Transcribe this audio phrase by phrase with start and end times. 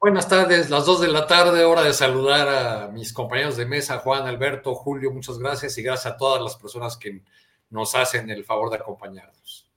[0.00, 3.98] Buenas tardes, las dos de la tarde, hora de saludar a mis compañeros de mesa,
[3.98, 7.24] Juan, Alberto, Julio, muchas gracias y gracias a todas las personas que
[7.70, 9.68] nos hacen el favor de acompañarnos.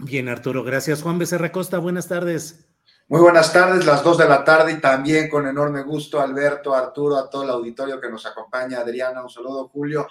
[0.00, 1.00] Bien, Arturo, gracias.
[1.00, 2.66] Juan Becerra Costa, buenas tardes.
[3.06, 7.16] Muy buenas tardes, las dos de la tarde y también con enorme gusto, Alberto, Arturo,
[7.16, 10.08] a todo el auditorio que nos acompaña, Adriana, un saludo, Julio,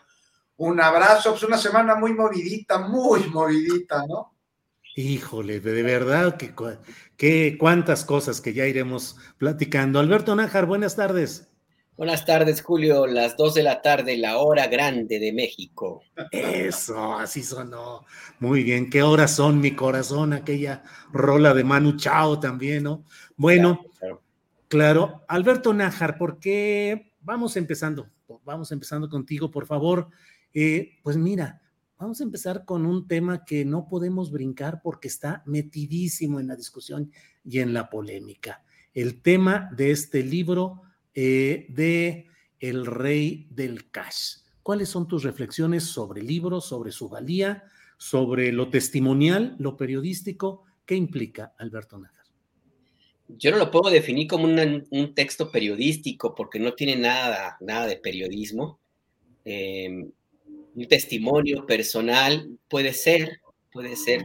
[0.57, 4.33] un abrazo, pues una semana muy movidita, muy movidita, ¿no?
[4.95, 6.53] Híjole, de verdad que,
[7.21, 9.99] que cuántas cosas que ya iremos platicando.
[9.99, 11.51] Alberto Nájar, buenas tardes.
[11.95, 13.05] Buenas tardes, Julio.
[13.05, 16.01] Las dos de la tarde, la hora grande de México.
[16.31, 18.05] Eso, así sonó.
[18.39, 18.89] Muy bien.
[18.89, 20.33] ¿Qué horas son, mi corazón?
[20.33, 20.81] Aquella
[21.13, 23.05] rola de Manu Chao también, ¿no?
[23.37, 24.23] Bueno, claro.
[24.67, 25.21] claro.
[25.27, 27.13] Alberto Nájar, ¿por qué?
[27.19, 28.09] Vamos empezando.
[28.45, 30.07] Vamos empezando contigo, por favor.
[30.55, 31.60] Eh, pues mira,
[32.01, 36.55] Vamos a empezar con un tema que no podemos brincar porque está metidísimo en la
[36.55, 37.11] discusión
[37.45, 38.63] y en la polémica.
[38.95, 40.81] El tema de este libro
[41.13, 42.25] eh, de
[42.59, 44.37] El Rey del Cash.
[44.63, 47.65] ¿Cuáles son tus reflexiones sobre el libro, sobre su valía,
[47.99, 50.63] sobre lo testimonial, lo periodístico?
[50.87, 52.25] ¿Qué implica Alberto Najar?
[53.27, 57.97] Yo no lo puedo definir como un texto periodístico porque no tiene nada, nada de
[57.97, 58.79] periodismo.
[59.45, 60.09] Eh,
[60.75, 63.39] un testimonio personal, puede ser,
[63.71, 64.21] puede ser,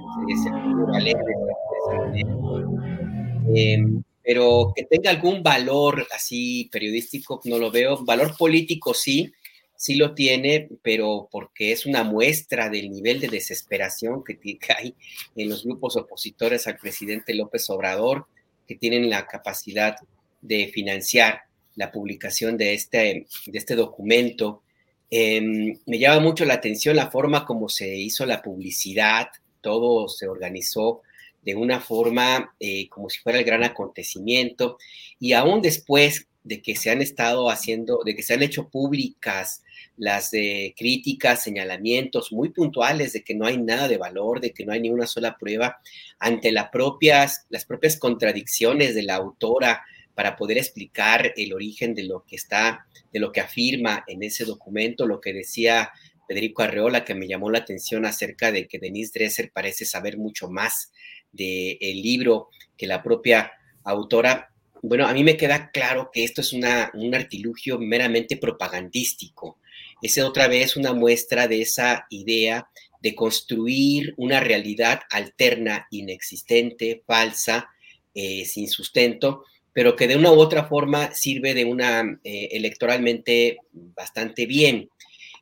[3.55, 8.05] em, pero que tenga algún valor así periodístico, no lo veo.
[8.05, 9.33] Valor político sí,
[9.77, 14.39] sí lo tiene, pero porque es una muestra del nivel de desesperación que,
[14.77, 14.95] hay
[15.37, 18.27] en los grupos opositores al presidente López Obrador,
[18.67, 19.97] que tienen la capacidad
[20.41, 21.43] de financiar
[21.77, 24.63] la publicación de este, de este documento
[25.11, 29.29] Em, me llama mucho la atención la forma como se hizo la publicidad,
[29.61, 31.03] todo se organizó
[31.43, 34.79] de una forma eh, como si fuera el gran acontecimiento.
[35.21, 39.63] Y aún después de que se han estado haciendo, de que se han hecho públicas
[39.97, 44.65] las eh, críticas, señalamientos muy puntuales de que no hay nada de valor, de que
[44.65, 45.79] no hay ni una sola prueba
[46.19, 49.83] ante las propias, las propias contradicciones de la autora
[50.17, 54.47] para poder explicar el origen de lo que está, de lo que afirma en ese
[54.47, 55.91] documento, lo que decía
[56.27, 60.49] Federico Arreola, que me llamó la atención acerca de que Denise Dresser parece saber mucho
[60.49, 60.91] más
[61.31, 63.53] del libro que la propia
[63.85, 64.51] autora.
[64.83, 69.59] Bueno, a mí me queda claro que esto es una, un artilugio meramente propagandístico.
[70.01, 72.69] Es otra vez una muestra de esa idea
[73.03, 77.69] de construir una realidad alterna, inexistente, falsa,
[78.19, 79.45] eh, sin sustento,
[79.77, 84.89] pero que de una u otra forma sirve de una eh, electoralmente bastante bien.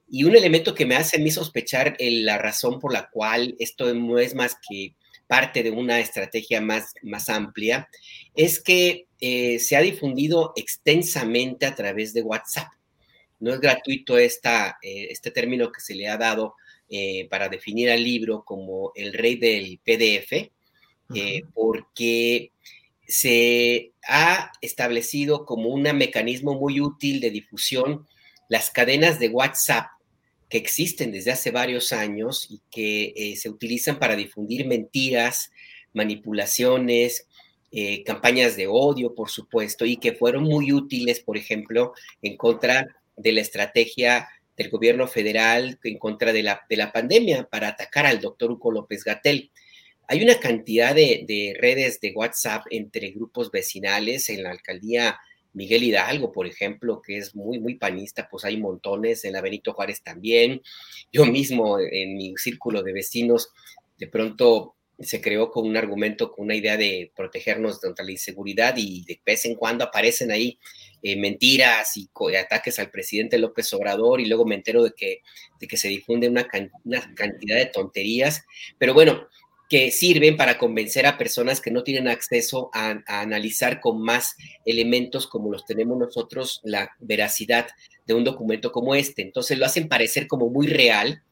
[0.08, 3.94] Y un elemento que me hace a mí sospechar la razón por la cual esto
[3.94, 4.96] no es más que
[5.28, 7.88] parte de una estrategia más, más amplia,
[8.34, 12.72] es que eh, se ha difundido extensamente a través de WhatsApp.
[13.38, 16.56] No es gratuito esta, eh, este término que se le ha dado
[17.30, 20.50] para definir al libro como el rey del PDF,
[21.52, 22.52] porque
[23.06, 28.06] se ha establecido como un mecanismo muy útil de difusión
[28.48, 29.86] las cadenas de WhatsApp
[30.48, 35.50] que existen desde hace varios años y que eh, se utilizan para difundir mentiras,
[35.92, 37.26] manipulaciones,
[37.72, 41.92] eh, campañas de odio, por supuesto, y que fueron muy útiles, por ejemplo,
[42.22, 42.86] en contra
[43.16, 48.06] de la estrategia del gobierno federal, en contra de la, de la pandemia, para atacar
[48.06, 49.50] al doctor Hugo López Gatel.
[50.08, 55.18] Hay una cantidad de, redes de WhatsApp entre grupos vecinales en la alcaldía
[55.52, 59.72] Miguel Hidalgo, por ejemplo, que es muy, muy panista, pues hay montones, en la Benito
[59.72, 60.62] Juárez también.
[61.12, 63.50] Yo mismo en mi círculo de vecinos,
[63.96, 68.74] de pronto se creó con un argumento, con una idea de protegernos contra la inseguridad
[68.76, 70.58] y de vez en cuando aparecen ahí
[71.02, 75.20] eh, mentiras y ataques al presidente López Obrador y luego me entero de que,
[75.60, 76.46] de que se difunde una,
[76.84, 78.44] una cantidad de tonterías.
[78.78, 79.28] Pero bueno,
[79.68, 85.26] que sirven para convencer a personas que no tienen acceso a, analizar con más elementos
[85.26, 87.68] como los tenemos nosotros la veracidad
[88.06, 89.22] de un documento como este.
[89.22, 91.22] Entonces lo hacen parecer como muy real,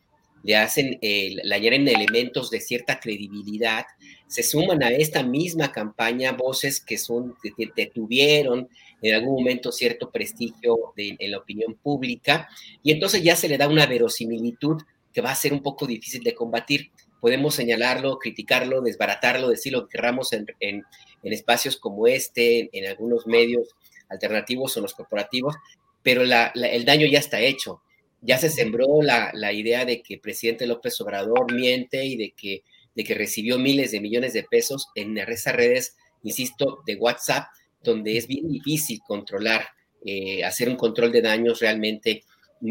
[0.43, 3.85] le hacen, eh, le añaden elementos de cierta credibilidad,
[4.27, 8.69] se suman a esta misma campaña voces que son, que, tuvieron
[9.03, 12.49] en algún momento cierto prestigio en la opinión pública,
[12.83, 14.81] y entonces ya se le da una verosimilitud
[15.13, 16.91] que va a ser un poco difícil de combatir
[17.23, 20.85] podemos señalarlo, criticarlo, desbaratarlo, decir lo que queramos en,
[21.23, 23.69] espacios como este, en algunos medios
[24.09, 25.55] alternativos o los corporativos,
[26.03, 27.81] pero el daño ya está hecho.
[28.23, 32.65] Ya se sembró la, idea de que el presidente López Obrador miente y de que,
[32.97, 37.47] de que recibió miles de millones de pesos en esas redes, insisto, de WhatsApp,
[37.85, 39.69] donde es bien difícil controlar,
[40.05, 42.25] eh, hacer un control de daños realmente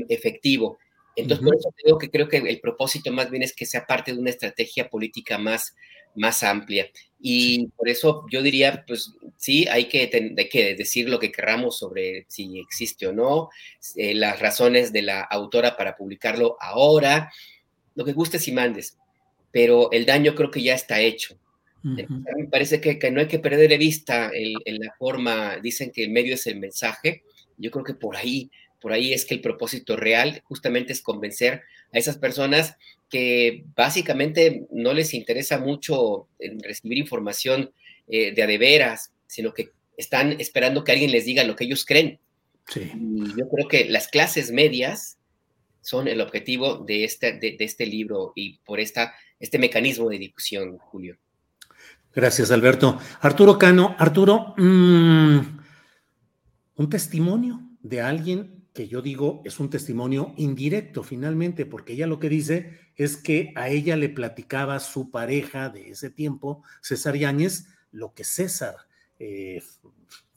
[0.09, 0.77] efectivo.
[1.15, 4.13] Entonces, por eso digo que creo que el propósito más bien es que sea parte
[4.13, 5.75] de una estrategia política más,
[6.15, 6.89] más amplia.
[7.19, 10.09] Y por eso yo diría, pues sí, hay que,
[10.49, 13.49] que decir lo que querramos sobre si existe o no,
[13.95, 17.31] eh, las razones de la autora para publicarlo ahora,
[17.95, 18.97] lo que gustes y mandes,
[19.51, 21.37] pero el daño creo que ya está hecho.
[21.83, 22.05] Me
[22.51, 26.11] parece que, que, no hay que perder de vista en la forma, dicen que el
[26.11, 27.23] medio es el mensaje,
[27.57, 28.51] yo creo que por ahí
[28.81, 31.61] por ahí es que el propósito real justamente es convencer
[31.93, 32.75] a esas personas
[33.09, 36.27] que básicamente no les interesa mucho
[36.63, 37.71] recibir información
[38.07, 42.19] eh, de adeveras, sino que están esperando que alguien les diga lo que ellos creen.
[42.75, 45.17] Y yo creo que las clases medias
[45.81, 50.77] son el objetivo de este, de, este libro y por esta, este mecanismo de difusión,
[50.77, 51.17] Julio.
[52.13, 52.99] Gracias, Alberto.
[53.19, 55.39] Arturo Cano, Arturo, mm,
[56.75, 62.19] un testimonio de alguien que yo digo es un testimonio indirecto finalmente, porque ella lo
[62.19, 67.67] que dice es que a ella le platicaba su pareja de ese tiempo, César Yáñez,
[67.91, 68.75] lo que César
[69.19, 69.61] eh,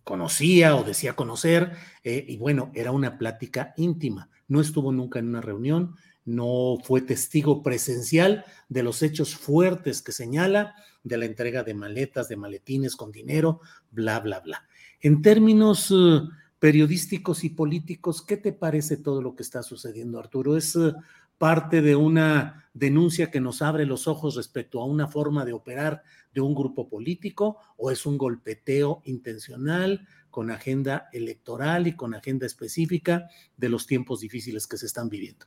[0.02, 1.72] conocía o decía conocer,
[2.02, 4.30] eh, y bueno, era una plática íntima.
[4.48, 5.94] No estuvo nunca en una reunión,
[6.24, 12.28] no fue testigo presencial de los hechos fuertes que señala, de la entrega de maletas,
[12.28, 13.60] de maletines con dinero,
[13.92, 14.66] bla, bla, bla.
[15.00, 15.92] En términos...
[15.92, 16.20] Eh,
[16.64, 20.56] periodísticos y políticos, ¿qué te parece todo lo que está sucediendo, Arturo?
[20.56, 20.94] ¿Es eh,
[21.36, 26.02] parte de una denuncia que nos abre los ojos respecto a una forma de operar
[26.32, 32.46] de un grupo político o es un golpeteo intencional con agenda electoral y con agenda
[32.46, 33.28] específica
[33.58, 35.44] de los tiempos difíciles que se están viviendo?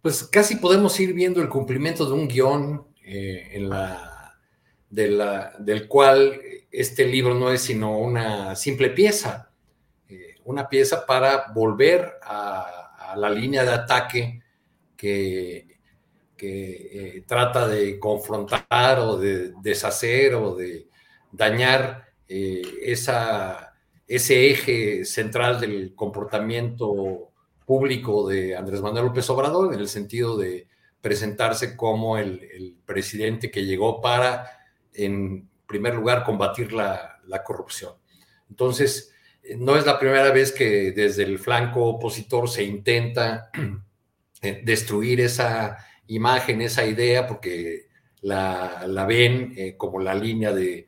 [0.00, 4.38] Pues casi podemos ir viendo el cumplimiento de un guion eh, en la,
[4.88, 6.40] del cual
[6.70, 9.47] este libro no es sino una simple pieza
[10.48, 14.42] una pieza para volver a, la línea de ataque
[14.96, 15.78] que,
[16.40, 20.88] eh, trata de confrontar o de deshacer o de
[21.32, 23.74] dañar eh, esa,
[24.06, 27.30] ese eje central del comportamiento
[27.66, 30.68] público de Andrés Manuel López Obrador, en el sentido de
[31.00, 34.50] presentarse como el, presidente que llegó para,
[34.94, 37.92] en primer lugar, combatir la, la corrupción.
[38.48, 39.12] Entonces,
[39.56, 43.50] no es la primera vez que desde el flanco opositor se intenta
[44.42, 47.88] eh, destruir esa imagen, esa idea, porque
[48.22, 50.86] la, ven eh, como la línea de,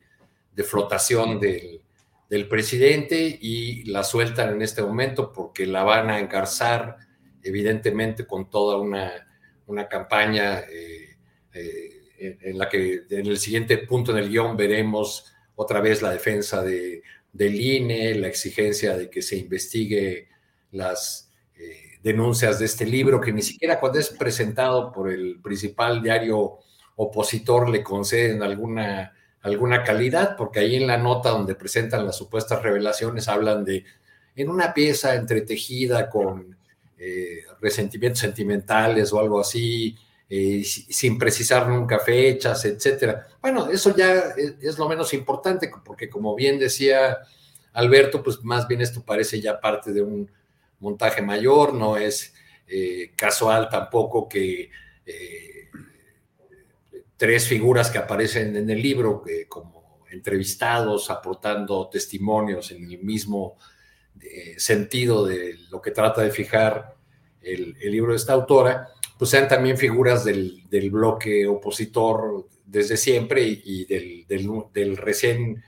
[0.63, 1.81] flotación del,
[2.47, 6.97] presidente y la sueltan en este momento porque la van a engarzar,
[7.41, 9.27] evidentemente, con toda una,
[9.89, 11.17] campaña eh,
[11.53, 16.61] en la que en el siguiente punto en el guion veremos otra vez la defensa
[16.61, 17.01] de
[17.33, 20.27] del INE, la exigencia de que se investigue
[20.71, 26.01] las eh, denuncias de este libro, que ni siquiera cuando es presentado por el principal
[26.01, 26.59] diario
[26.95, 32.61] opositor le conceden alguna, alguna calidad, porque ahí en la nota donde presentan las supuestas
[32.61, 33.85] revelaciones hablan de
[34.35, 36.55] en una pieza entretejida con
[36.97, 39.95] eh, resentimientos sentimentales o algo así,
[40.33, 43.27] eh, sin precisar nunca fechas, etcétera.
[43.41, 47.17] Bueno, eso ya es, lo menos importante, porque como bien decía
[47.73, 50.31] Alberto, pues más bien esto parece ya parte de un
[50.79, 52.33] montaje mayor, no es
[52.65, 54.69] eh, casual tampoco que
[55.05, 55.67] eh,
[57.17, 63.57] tres figuras que aparecen en el libro como entrevistados, aportando testimonios en el mismo
[64.55, 66.95] sentido de lo que trata de fijar
[67.41, 68.87] el, libro de esta autora,
[69.21, 75.63] pues sean también figuras del, bloque opositor desde siempre y, del, recién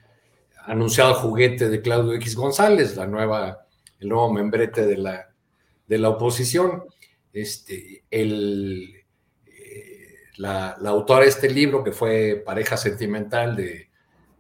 [0.66, 3.68] anunciado juguete de Claudio X González, la nueva,
[4.00, 5.30] el nuevo membrete de la,
[5.86, 6.86] de la oposición.
[7.32, 8.92] Este, el,
[9.46, 13.92] eh, la, autora de este libro, que fue pareja sentimental de,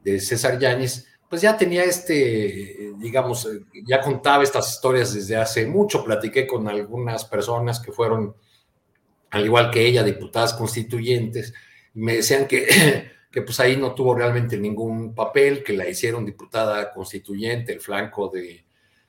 [0.03, 3.48] de César Yáñez, pues ya tenía este, digamos,
[3.86, 6.03] ya contaba estas historias desde hace mucho.
[6.03, 8.36] Platiqué con algunas personas que fueron,
[9.34, 11.56] al igual que ella, diputadas constituyentes,
[11.96, 12.68] me decían que,
[13.32, 18.30] que pues ahí no tuvo realmente ningún papel, que la hicieron diputada constituyente, el flanco
[18.30, 18.63] de,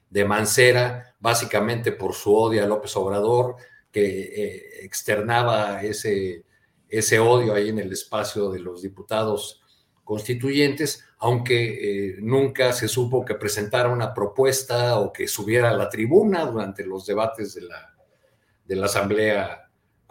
[0.09, 3.57] de Mancera, básicamente por su odio a López Obrador,
[3.93, 6.47] que eh, externaba ese,
[6.89, 9.61] ese odio ahí en el espacio de los diputados
[10.05, 15.91] constituyentes, aunque eh, nunca se supo que presentara una propuesta o que subiera a la
[15.91, 17.95] tribuna durante los debates de la,
[18.65, 19.64] de la Asamblea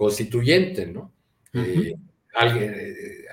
[0.04, 1.12] Constituyente, ¿no?
[1.54, 1.96] Eh,
[2.36, 3.26] alguien, eh,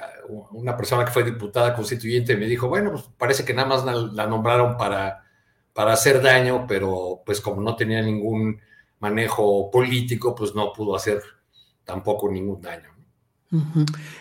[0.53, 4.27] una persona que fue diputada constituyente me dijo, bueno, pues parece que nada más la,
[4.27, 5.25] nombraron para,
[5.73, 8.61] para hacer daño, pero pues como no tenía ningún
[9.01, 11.21] manejo político, pues no pudo hacer
[11.85, 12.89] tampoco ningún daño.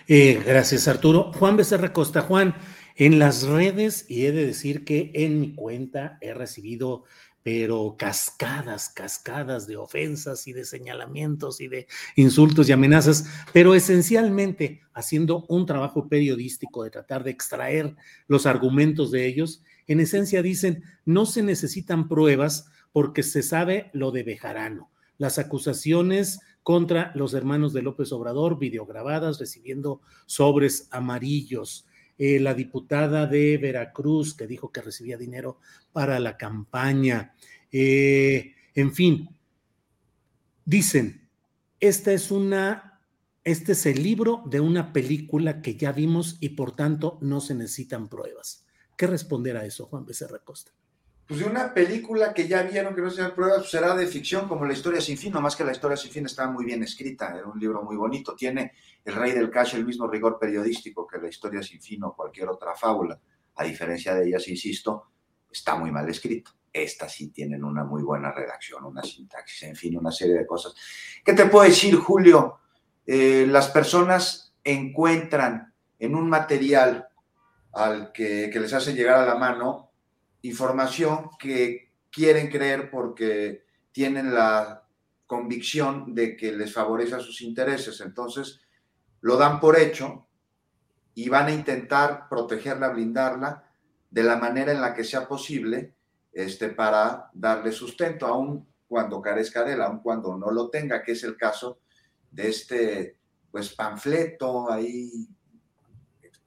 [0.07, 1.31] Eh, gracias, Arturo.
[1.33, 2.21] Juan Becerra Costa.
[2.21, 2.55] Juan,
[2.95, 7.03] en las redes, y he de decir que en mi cuenta he recibido,
[7.43, 14.81] pero cascadas, cascadas de ofensas y de señalamientos y de insultos y amenazas, pero esencialmente
[14.93, 17.95] haciendo un trabajo periodístico de tratar de extraer
[18.27, 19.63] los argumentos de ellos.
[19.87, 24.91] En esencia dicen, no se necesitan pruebas porque se sabe lo de Bejarano.
[25.17, 31.87] Las acusaciones contra los hermanos de López Obrador, videograbadas, recibiendo sobres amarillos.
[32.19, 35.59] Eh, la diputada de Veracruz que dijo que recibía dinero
[35.93, 37.33] para la campaña.
[37.71, 39.29] Eh, en fin,
[40.65, 41.29] dicen,
[41.79, 43.01] esta es una,
[43.45, 47.55] este es el libro de una película que ya vimos y por tanto no se
[47.55, 48.65] necesitan pruebas.
[48.97, 50.73] ¿Qué responder a eso, Juan Becerra Costa?
[51.29, 54.47] Pues de una película que ya vieron que no se pruebas, pues será de ficción
[54.47, 57.35] como La historia sin fin, más que La historia sin fin está muy bien escrita,
[57.37, 58.73] era un libro muy bonito, tiene
[59.05, 62.49] El Rey del Cash el mismo rigor periodístico que La historia sin fin o cualquier
[62.49, 63.19] otra fábula,
[63.57, 65.11] a diferencia de ellas, insisto,
[65.51, 66.49] está muy mal escrito.
[66.73, 70.73] Estas sí tienen una muy buena redacción, una sintaxis, en fin, una serie de cosas.
[71.23, 72.57] ¿Qué te puedo decir, Julio?
[73.05, 77.07] Eh, las personas encuentran en un material
[77.73, 79.88] al que les hace llegar a la mano
[80.41, 84.87] información que quieren creer porque tienen la
[85.27, 88.01] convicción de que les favorece a sus intereses.
[88.01, 88.61] Entonces,
[89.21, 90.25] lo dan por hecho
[91.13, 93.63] y van a intentar protegerla, blindarla
[94.09, 95.93] de la manera en la que sea posible
[96.31, 101.11] este, para darle sustento, aun cuando carezca de él, aun cuando no lo tenga, que
[101.11, 101.79] es el caso
[102.31, 103.17] de este
[103.51, 105.27] pues panfleto ahí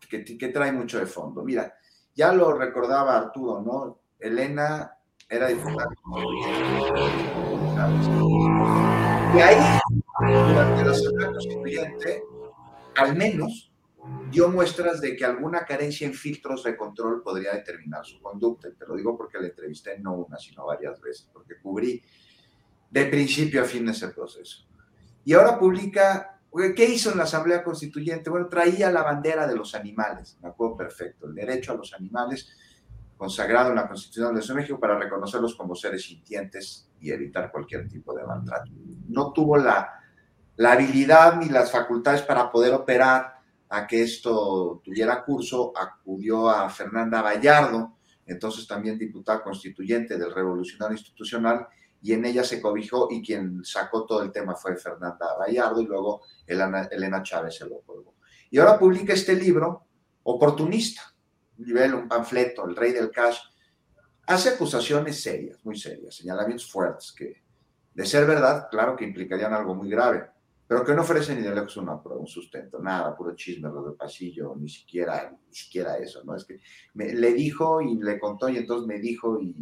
[0.09, 1.43] que, que trae mucho de fondo.
[1.43, 1.75] Mira,
[2.15, 3.99] ya lo recordaba Arturo, ¿no?
[4.19, 4.97] Elena
[5.29, 5.89] era diputada.
[9.35, 9.81] Y ahí,
[10.21, 12.23] durante la Asamblea Constituyente,
[12.97, 13.73] al menos
[14.31, 18.69] dio muestras de que alguna carencia en filtros de control podría determinar su conducta.
[18.71, 22.03] Te lo digo porque la entrevisté no una, sino varias veces, porque cubrí
[22.91, 24.67] de principio a fin ese proceso.
[25.25, 26.41] Y ahora publica
[26.77, 28.29] ¿Qué hizo en la Asamblea Constituyente?
[28.29, 32.51] Bueno, traía la bandera de los animales, me acuerdo perfecto, el derecho a los animales
[33.17, 38.13] consagrado en la Constitución de México para reconocerlos como seres sintientes y evitar cualquier tipo
[38.15, 38.71] de maltrato.
[39.09, 39.93] No tuvo la,
[40.57, 46.69] la habilidad ni las facultades para poder operar a que esto tuviera curso, acudió a
[46.69, 51.67] Fernanda Vallardo, entonces también diputada constituyente del Revolucionario Institucional,
[52.03, 55.87] y en ella se cobijó y quien sacó todo el tema fue Fernanda Vallardo y
[55.87, 58.17] luego Elena, Chávez se lo colgó.
[58.51, 59.87] Y ahora publica este libro,
[60.25, 61.03] Oportunista,
[61.59, 63.39] un nivel, un panfleto, El Rey del Cash.
[64.27, 67.43] Hace acusaciones serias, muy serias, señalamientos fuertes que,
[67.95, 70.29] de ser verdad, claro que implicarían algo muy grave,
[70.67, 73.85] pero que no ofrecen ni de lejos una prueba, un sustento, nada, puro chisme, lo
[73.85, 76.35] del pasillo, ni siquiera, ni siquiera eso, ¿no?
[76.35, 76.61] Es que
[76.95, 79.55] me, le dijo y le contó y entonces me dijo y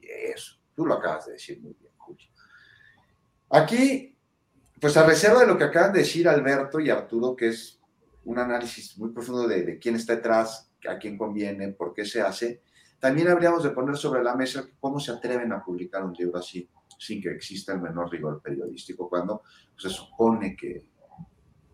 [0.00, 0.58] eso.
[0.74, 1.87] Tú lo acabas de decir muy bien.
[3.50, 4.14] Aquí,
[4.80, 7.80] pues a reserva de lo que acaban de decir Alberto y Arturo, que es
[8.24, 12.62] un análisis muy profundo de, quién está detrás, a quién conviene, por qué se hace,
[12.98, 16.68] también habríamos de poner sobre la mesa cómo se atreven a publicar un libro así,
[16.98, 20.84] sin que exista el menor rigor periodístico, cuando pues, se supone que,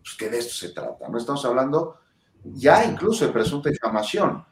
[0.01, 1.09] pues, que de esto se trata.
[1.09, 1.99] No estamos hablando
[2.43, 4.45] ya incluso de presunta difamación.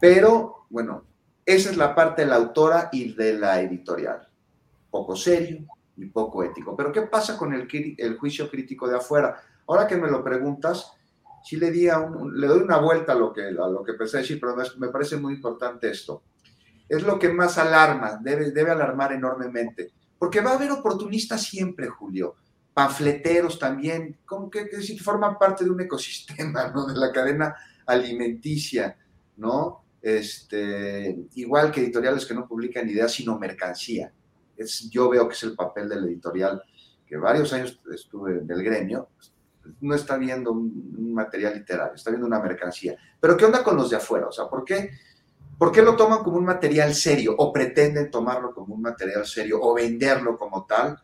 [0.00, 1.04] Pero, bueno,
[1.44, 4.26] esa es la parte de la autora y de la editorial.
[4.90, 6.76] Poco serio y poco ético.
[6.76, 7.68] Pero ¿qué pasa con el,
[8.18, 9.40] juicio crítico de afuera?
[9.66, 10.92] Ahora que me lo preguntas,
[11.44, 14.88] sí le, di le doy una vuelta a lo, que, a pensé decir, pero me,
[14.88, 16.22] parece muy importante esto.
[16.88, 19.92] Es lo que más alarma, debe, alarmar enormemente.
[20.18, 22.36] Porque va a haber oportunistas siempre, Julio
[22.74, 24.66] panfleteros también, como que,
[25.02, 26.70] forman parte de un ecosistema.
[26.70, 28.96] De la cadena alimenticia,
[29.36, 29.84] ¿no?
[30.00, 34.12] Este, igual que editoriales que no publican ideas, sino mercancía.
[34.56, 36.62] Es, yo veo que es el papel del editorial,
[37.06, 39.08] que varios años estuve en el gremio,
[39.80, 42.96] no está viendo un, material literario, está viendo una mercancía.
[43.20, 44.28] Pero ¿qué onda con los de afuera?
[44.28, 44.90] O sea, ¿por qué,
[45.58, 49.58] ¿por qué lo toman como un material serio o pretenden tomarlo como un material serio
[49.60, 50.98] o venderlo como tal?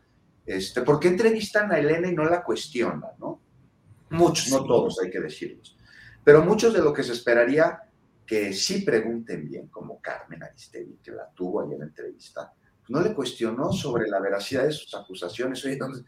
[0.45, 3.11] Este, ¿Por qué entrevistan a Elena y no la cuestionan?
[3.19, 3.39] ¿no?
[4.09, 5.77] Muchos, no todos, hay que decirlos.
[6.23, 7.83] Pero muchos de lo que se esperaría
[8.25, 12.53] que sí pregunten bien, como Carmen Aristegui, que la tuvo ahí en la entrevista,
[12.89, 15.63] no le cuestionó sobre la veracidad de sus acusaciones.
[15.63, 16.03] Oye, entonces,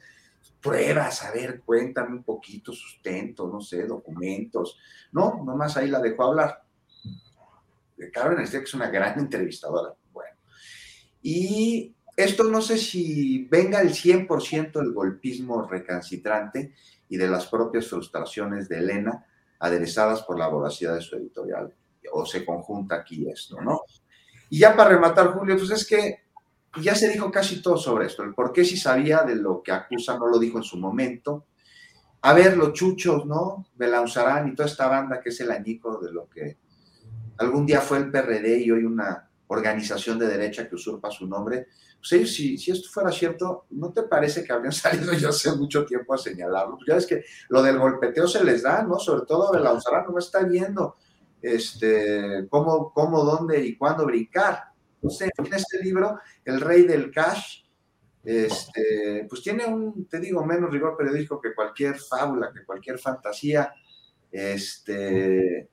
[0.62, 4.78] pruebas, a ver, cuéntame un poquito, sustento, no sé, documentos.
[5.12, 6.64] No, nomás ahí la dejó hablar.
[8.12, 9.94] Carmen Aristegui es una gran entrevistadora.
[10.12, 10.36] Bueno.
[11.22, 16.74] Y esto no sé si venga el 100% del golpismo recalcitrante
[17.10, 19.26] y de las propias frustraciones de Elena,
[19.60, 21.74] aderezadas por la voracidad de su editorial,
[22.12, 23.82] o se conjunta aquí esto, ¿no?
[24.50, 26.31] Y ya para rematar, Julio, pues es que
[26.80, 29.72] ya se dijo casi todo sobre esto, el por qué si sabía de lo que
[29.72, 31.46] acusa no lo dijo en su momento.
[32.22, 33.66] A ver, los chuchos, ¿no?
[33.76, 36.58] Belauzarán y toda esta banda que es el añico de lo que
[37.38, 41.68] algún día fue el PRD y hoy una organización de derecha que usurpa su nombre,
[42.10, 45.86] pues si, si esto fuera cierto, ¿no te parece que habrían salido ya hace mucho
[45.86, 46.78] tiempo a señalarlo?
[46.88, 48.98] Ya es que lo del golpeteo se les da, ¿no?
[48.98, 50.96] Sobre todo la no está viendo
[51.42, 54.71] este, cómo, cómo, dónde y cuándo brincar.
[55.10, 57.64] Sé, en este libro, El Rey del Cash,
[58.24, 63.74] este, pues tiene un, te digo, menos rigor periodístico que cualquier fábula, que cualquier fantasía.
[64.32, 65.70] Este,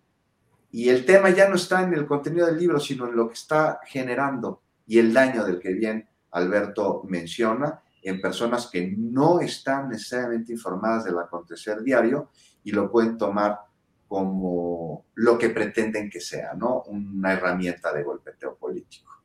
[0.71, 3.35] y el tema ya no está en el contenido del libro, sino en lo que
[3.35, 9.89] está generando y el daño del que bien Alberto menciona en personas que no están
[9.89, 12.31] necesariamente informadas del acontecer diario
[12.65, 13.59] y lo pueden tomar
[14.07, 16.83] como lo que pretenden que sea, ¿no?
[16.87, 19.18] Una herramienta de golpeteo político.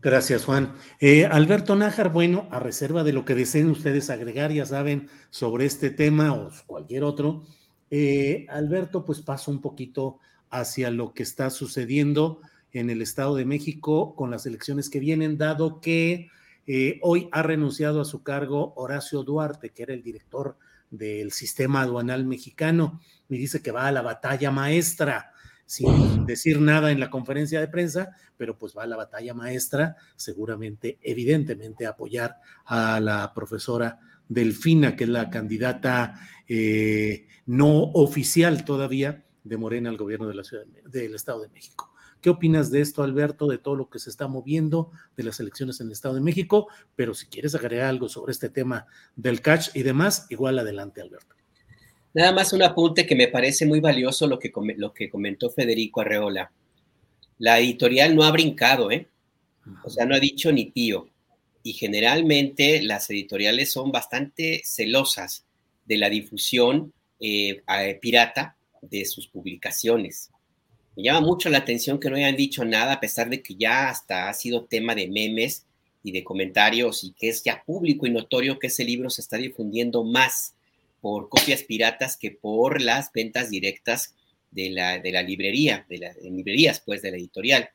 [0.00, 0.74] Gracias, Juan.
[1.00, 5.66] Eh, Alberto Nájar, bueno, a reserva de lo que deseen ustedes agregar, ya saben, sobre
[5.66, 7.44] este tema o cualquier otro,
[7.90, 10.18] eh, Alberto, pues paso un poquito
[10.50, 12.40] hacia lo que está sucediendo
[12.72, 16.30] en el Estado de México con las elecciones que vienen, dado que
[16.66, 20.58] eh, hoy ha renunciado a su cargo Horacio Duarte, que era el director
[20.90, 25.32] del sistema aduanal mexicano, y dice que va a la batalla maestra,
[25.68, 29.96] sin decir nada en la conferencia de prensa, pero pues va a la batalla maestra,
[30.16, 39.26] seguramente, evidentemente, apoyar a la profesora Delfina, que es la candidata eh, no oficial todavía
[39.44, 41.92] de Morena al gobierno de la ciudad del Estado de México.
[42.22, 45.82] ¿Qué opinas de esto, Alberto, de todo lo que se está moviendo de las elecciones
[45.82, 46.68] en el Estado de México?
[46.96, 51.37] Pero si quieres agregar algo sobre este tema del catch y demás, igual adelante, Alberto.
[52.18, 56.00] Nada más un apunte que me parece muy valioso lo que, lo que comentó Federico
[56.00, 56.50] Arreola.
[57.38, 59.06] La editorial no ha brincado, ¿eh?
[59.84, 61.08] O sea, no ha dicho ni tío.
[61.62, 65.44] Y generalmente las editoriales son bastante celosas
[65.84, 67.62] de la difusión eh,
[68.02, 70.30] pirata de sus publicaciones.
[70.96, 73.90] Me llama mucho la atención que no hayan dicho nada, a pesar de que ya
[73.90, 75.66] hasta ha sido tema de memes
[76.02, 79.36] y de comentarios y que es ya público y notorio que ese libro se está
[79.36, 80.56] difundiendo más
[81.00, 84.14] por copias piratas que por las ventas directas
[84.50, 87.70] de la, de la librería, de las librerías, pues, de la editorial.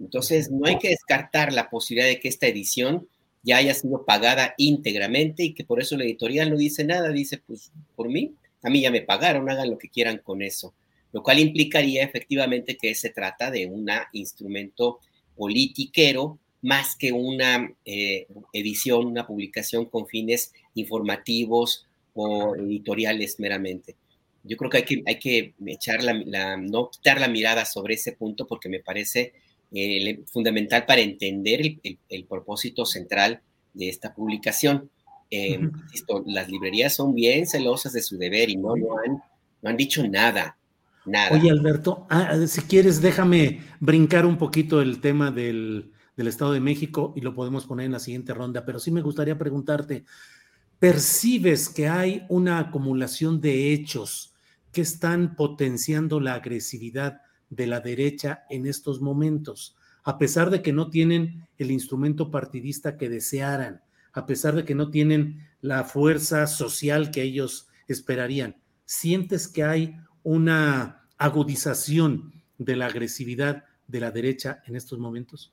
[0.00, 3.08] Entonces, no hay que descartar la posibilidad de que esta edición
[3.42, 7.38] ya haya sido pagada íntegramente y que por eso la editorial no dice nada, dice,
[7.46, 10.74] pues, por mí, a mí ya me pagaron, hagan lo que quieran con eso
[11.14, 14.98] lo cual implicaría efectivamente que se trata de un instrumento
[15.36, 23.96] politiquero más que una eh, edición, una publicación con fines informativos o editoriales meramente.
[24.42, 28.12] Yo creo que hay que, hay que echar la, no quitar la mirada sobre ese
[28.12, 29.32] punto porque me parece
[29.72, 33.40] eh, fundamental para entender el, propósito central
[33.72, 34.90] de esta publicación.
[35.30, 35.58] Eh,
[36.26, 39.22] las librerías son bien celosas de su deber y no, no, han,
[39.62, 40.56] no han dicho nada
[41.32, 47.12] Oye, Alberto, ah, si quieres, déjame brincar un poquito el tema del, Estado de México
[47.14, 50.04] y lo podemos poner en la siguiente ronda, pero sí me gustaría preguntarte,
[50.78, 54.34] ¿percibes que hay una acumulación de hechos
[54.72, 60.72] que están potenciando la agresividad de la derecha en estos momentos, a pesar de que
[60.72, 63.82] no tienen el instrumento partidista que desearan,
[64.12, 68.56] a pesar de que no tienen la fuerza social que ellos esperarían.
[68.84, 75.52] ¿Sientes que hay una agudización de la agresividad de la derecha en estos momentos?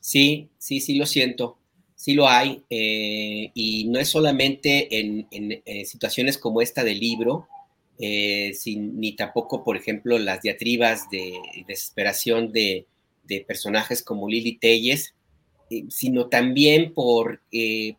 [0.00, 1.58] Sí, sí, sí lo siento,
[2.04, 7.48] sí lo hay, eh, y no es solamente en, eh, situaciones como esta del libro,
[7.98, 11.32] eh, ni tampoco, por ejemplo, las diatribas de
[11.66, 12.86] desesperación de,
[13.48, 15.14] personajes como Lili Telles,
[15.88, 17.40] sino también por,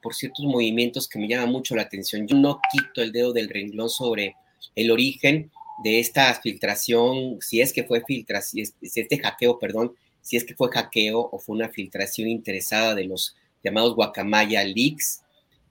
[0.03, 2.27] por ciertos movimientos que me llaman mucho la atención.
[2.27, 4.35] Yo no quito el dedo del renglón sobre
[4.75, 5.49] el origen
[5.83, 10.53] de esta filtración, si es que fue filtración, si este hackeo, perdón, si es que
[10.53, 15.23] fue hackeo o fue una filtración interesada de los llamados Guacamaya Leaks,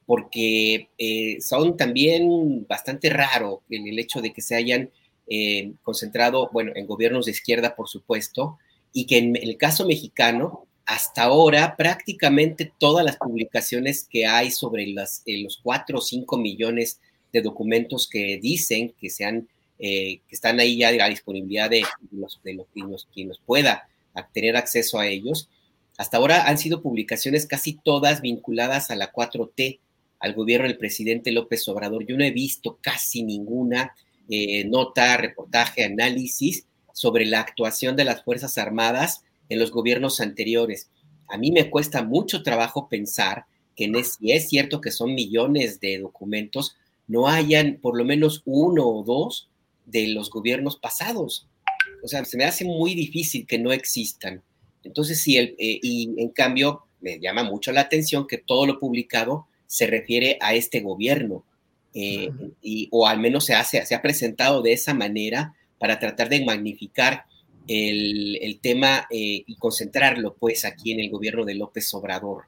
[0.04, 4.90] porque eh, son también bastante raro el, el, hecho de que se hayan
[5.26, 8.58] eh, concentrado, bueno, en gobiernos de izquierda, por supuesto,
[8.92, 14.84] y que en el caso mexicano, hasta ahora prácticamente todas las publicaciones que hay sobre
[14.84, 17.00] eh, los cuatro o cinco millones
[17.32, 21.68] de documentos que dicen que se han eh, que están ahí ya a la disponibilidad
[21.68, 22.66] de los, de los,
[23.12, 23.88] quien nos pueda
[24.32, 25.48] tener acceso a ellos.
[25.96, 29.80] Hasta ahora han sido publicaciones casi todas vinculadas a la 4T,
[30.18, 32.06] al gobierno del presidente López Obrador.
[32.06, 33.94] Yo no he visto casi ninguna
[34.28, 40.88] eh, nota, reportaje, análisis sobre la actuación de las Fuerzas Armadas en los gobiernos anteriores.
[41.28, 43.44] A mí me cuesta mucho trabajo pensar
[43.76, 46.76] que si es cierto que son millones de documentos,
[47.06, 49.48] no hayan por lo menos uno o dos
[49.84, 51.46] de los gobiernos pasados.
[52.02, 54.42] O sea, se me hace muy difícil que no existan.
[54.84, 58.78] Entonces, sí, el, eh, y en cambio, me llama mucho la atención que todo lo
[58.78, 61.44] publicado se refiere a este gobierno,
[61.94, 66.28] eh, y, o al menos se, hace, se ha presentado de esa manera para tratar
[66.28, 67.24] de magnificar
[67.68, 72.44] el, el tema eh, y concentrarlo, pues, aquí en el gobierno de López Obrador,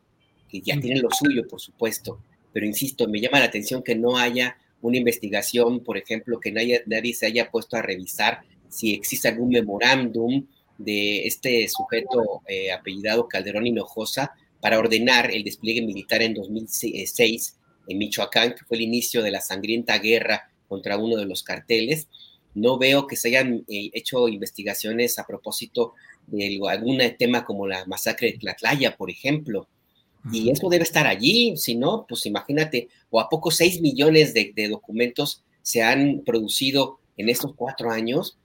[0.48, 2.20] que ya tiene lo suyo, por supuesto,
[2.52, 6.82] pero insisto, me llama la atención que no haya una investigación, por ejemplo, que nadie,
[6.86, 10.46] nadie se haya puesto a revisar si existe algún memorándum
[10.78, 17.56] de este sujeto eh, apellidado Calderón Hinojosa para ordenar el despliegue militar en 2006
[17.88, 22.08] en Michoacán, que fue el inicio de la sangrienta guerra contra uno de los carteles.
[22.54, 25.94] No veo que se hayan eh, hecho investigaciones a propósito
[26.26, 29.68] de algún tema como la masacre de Tlatlaya, por ejemplo.
[30.32, 34.68] Y eso debe estar allí, si no, pues imagínate, o a poco 6 millones de,
[34.68, 38.36] documentos se han producido en estos cuatro años,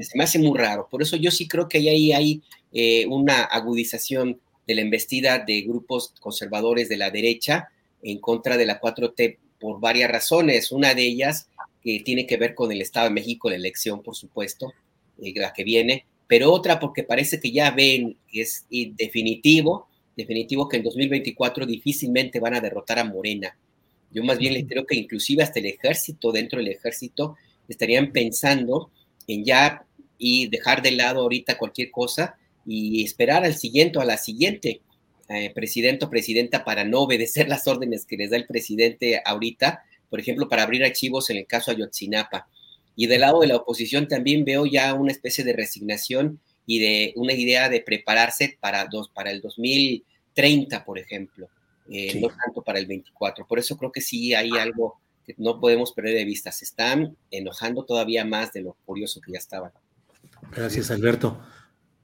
[0.00, 0.88] se me hace muy raro.
[0.90, 5.62] Por eso yo sí creo que ahí hay eh, una agudización de la embestida de
[5.62, 7.68] grupos conservadores de la derecha
[8.02, 10.72] en contra de la 4T por varias razones.
[10.72, 11.48] Una de ellas
[11.82, 14.72] que tiene que ver con el Estado de México, la elección, por supuesto,
[15.22, 20.68] eh, la que viene, pero otra porque parece que ya ven que es definitivo definitivo
[20.68, 23.56] que en 2024 difícilmente van a derrotar a Morena.
[24.10, 27.36] Yo más bien les creo que inclusive hasta el ejército, dentro del ejército,
[27.68, 28.90] estarían pensando
[29.26, 29.84] en ya
[30.18, 34.80] y dejar de lado ahorita cualquier cosa y esperar al siguiente o a la siguiente
[35.28, 39.82] eh, presidente o presidenta para no obedecer las órdenes que les da el presidente ahorita,
[40.10, 42.48] por ejemplo, para abrir archivos en el caso Ayotzinapa.
[42.96, 47.12] Y del lado de la oposición también veo ya una especie de resignación y de
[47.16, 51.48] una idea de prepararse para, dos, para el 2030, por ejemplo,
[51.90, 53.46] eh, no tanto para el 24.
[53.46, 55.00] Por eso creo que sí hay algo
[55.36, 56.52] no podemos perder de vista.
[56.52, 59.72] Se están enojando todavía más de lo curioso que ya estaban.
[60.54, 61.40] Gracias, Alberto.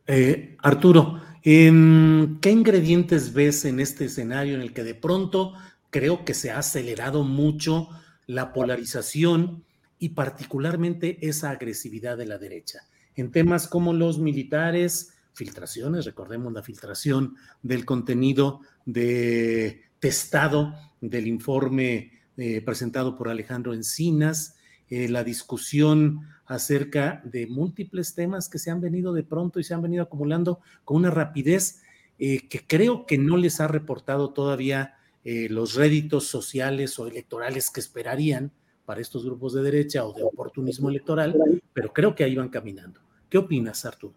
[0.07, 5.55] Eh, Arturo, ¿qué ingredientes ves en este escenario en el que de pronto
[5.91, 7.89] creo que se ha acelerado mucho
[8.27, 9.65] la polarización
[9.99, 12.81] y particularmente esa agresividad de la derecha?
[13.21, 22.20] en temas como los militares, filtraciones, recordemos la filtración del contenido de testado del informe
[22.41, 24.57] eh, presentado por Alejandro Encinas,
[24.89, 29.75] eh, la discusión acerca de múltiples temas que se han venido de pronto y se
[29.75, 31.83] han venido acumulando con una rapidez
[32.19, 37.81] eh, que creo que no les ha reportado todavía los réditos sociales o electorales que
[37.81, 38.53] esperarían
[38.87, 41.39] para estos grupos de derecha o de oportunismo electoral,
[41.75, 43.01] pero creo que ahí van caminando.
[43.29, 44.15] ¿Qué opinas, Arturo?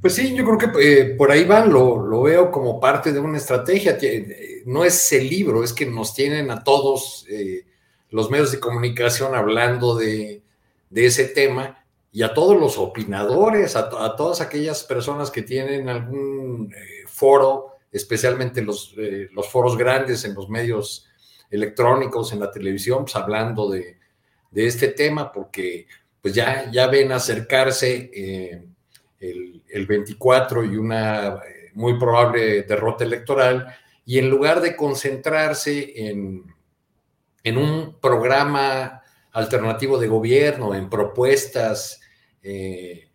[0.00, 3.38] Pues sí, yo creo que eh, por ahí van, lo, veo como parte de una
[3.38, 3.96] estrategia.
[4.00, 7.64] Eh, no es el libro, es que nos tienen a todos eh,
[8.10, 10.42] los medios de comunicación hablando de,
[10.94, 16.72] ese tema y a todos los opinadores, a, todas aquellas personas que tienen algún
[17.06, 18.94] foro, especialmente los,
[19.32, 21.06] los foros grandes en los medios
[21.50, 23.98] electrónicos, en la televisión, pues hablando de,
[24.52, 25.88] de este tema, porque
[26.22, 28.10] pues ya, ya ven acercarse
[29.30, 33.74] el, el, 24 y una eh, muy probable derrota electoral,
[34.06, 36.44] y en lugar de concentrarse en,
[37.42, 42.00] en un programa alternativo de gobierno, en propuestas,
[42.42, 43.08] eh,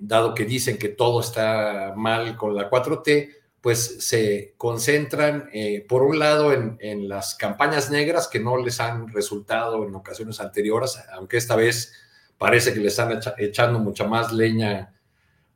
[0.00, 6.02] dado que dicen que todo está mal con la 4T, pues se concentran, eh, por
[6.02, 11.36] un lado, en, las campañas negras que no les han resultado en ocasiones anteriores, aunque
[11.36, 11.92] esta vez
[12.38, 14.94] parece que le están echando mucha más leña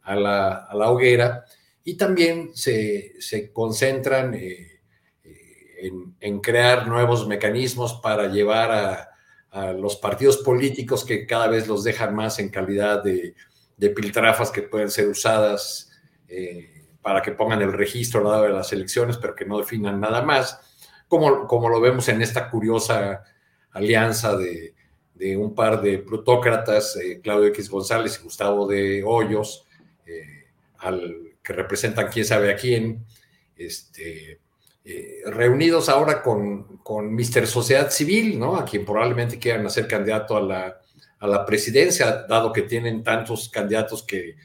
[0.03, 1.45] a la, hoguera,
[1.85, 4.81] y también se, concentran eh,
[5.25, 9.07] eh, en, crear nuevos mecanismos para llevar a,
[9.73, 13.35] los partidos políticos que cada vez los dejan más en calidad de,
[13.97, 15.91] piltrafas que pueden ser usadas
[17.03, 20.61] para que pongan el registro dado de las elecciones, pero que no definan nada más,
[21.09, 23.25] como, como lo vemos en esta curiosa
[23.73, 24.75] alianza de,
[25.37, 29.67] un par de plutócratas, eh, Claudio X González y Gustavo de Hoyos,
[30.11, 30.47] eh,
[30.79, 33.05] al, que representan quién sabe a quién,
[33.57, 34.41] este,
[34.85, 38.57] eh, reunidos ahora con, con Mister Sociedad Civil, ¿no?
[38.57, 40.81] a quien probablemente quieran hacer candidato a la,
[41.19, 44.37] a la presidencia, dado que tienen tantos candidatos que,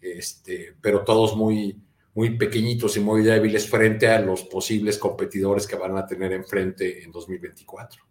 [0.00, 1.80] este, pero todos muy,
[2.14, 7.02] muy pequeñitos y muy débiles frente a los posibles competidores que van a tener enfrente
[7.02, 8.02] en 2024.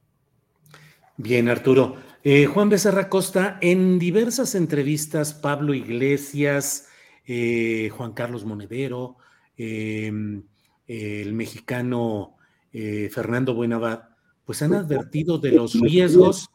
[1.18, 1.98] Bien, Arturo.
[2.24, 6.87] Eh, Juan Becerra Costa, en diversas entrevistas, Pablo Iglesias,
[7.28, 9.18] eh, Juan Carlos Monedero,
[9.58, 10.44] em,
[10.88, 12.38] el mexicano
[12.72, 14.04] eh, Fernando Buenavad,
[14.46, 16.50] pues han advertido de los riesgos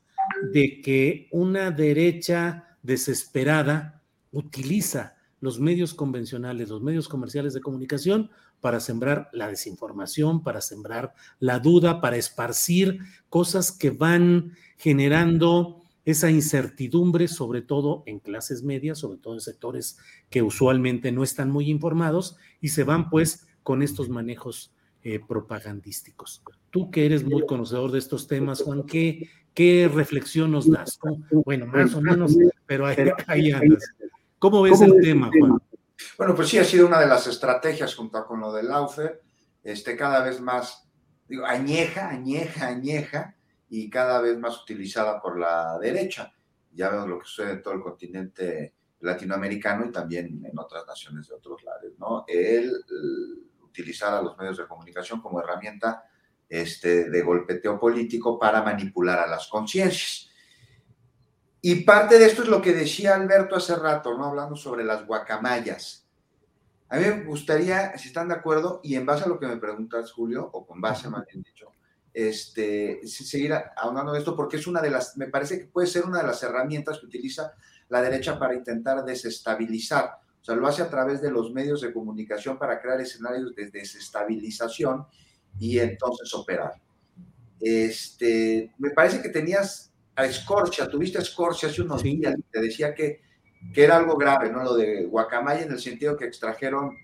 [0.52, 8.30] de que una derecha desesperada utiliza los medios convencionales, los medios comerciales de comunicación
[8.60, 16.30] para sembrar la desinformación, para sembrar la duda, para esparcir cosas que van generando esa
[16.30, 19.98] incertidumbre, sobre todo en clases medias, sobre todo en sectores
[20.30, 26.42] que usualmente no están muy informados y se van pues con estos manejos eh, propagandísticos.
[26.70, 30.98] Tú que eres muy conocedor de estos temas, Juan, ¿qué, qué reflexión nos das?
[31.44, 32.36] Bueno, más o menos,
[32.66, 33.84] pero ahí, ahí andas.
[34.38, 35.58] ¿Cómo ves el tema, Juan?
[36.18, 39.22] Bueno, pues sí, ha sido una de las estrategias junto con lo del Laufer,
[39.62, 40.88] este, cada vez más,
[41.28, 43.36] digo, añeja, añeja, añeja,
[43.74, 46.30] y cada vez más utilizada por la derecha.
[46.74, 51.26] Ya vemos lo que sucede en todo el continente latinoamericano y también en otras naciones
[51.26, 52.26] de otros lados, ¿no?
[52.28, 52.70] El,
[53.62, 56.04] utilizar a los medios de comunicación como herramienta
[56.50, 60.28] este, de golpeteo político para manipular a las conciencias.
[61.62, 64.26] Y parte de esto es lo que decía Alberto hace rato, ¿no?
[64.26, 66.06] Hablando sobre las guacamayas.
[66.90, 69.56] A mí me gustaría, si están de acuerdo, y en base a lo que me
[69.56, 71.72] preguntas, Julio, o con base, más bien dicho,
[72.14, 76.04] este, seguir ahondando en esto, porque es una de las, me parece que puede ser
[76.04, 77.54] una de las herramientas que utiliza
[77.88, 80.18] la derecha para intentar desestabilizar.
[80.40, 83.70] O sea, lo hace a través de los medios de comunicación para crear escenarios de
[83.70, 85.06] desestabilización
[85.58, 86.74] y entonces operar.
[87.60, 92.60] Este, me parece que tenías a Scorcia, tuviste a Scorcia hace unos días y te
[92.60, 93.20] decía que,
[93.72, 94.64] que era algo grave, ¿no?
[94.64, 96.96] Lo de Guacamaya en el sentido que extrajeron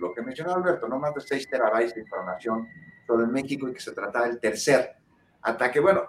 [0.00, 2.66] lo que mencionó Alberto, no más de 6 terabytes de información
[3.08, 4.96] sobre México y que se trataba del tercer
[5.40, 5.80] ataque.
[5.80, 6.02] Bueno,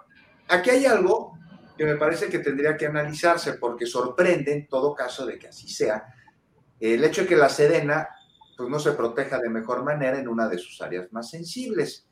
[0.48, 1.32] aquí hay algo
[1.76, 5.66] que me parece que tendría que analizarse porque sorprende en todo caso de que así
[5.66, 6.14] sea
[6.78, 8.08] el hecho de que la Sedena
[8.56, 12.06] pues no se proteja de mejor manera en una de sus áreas más sensibles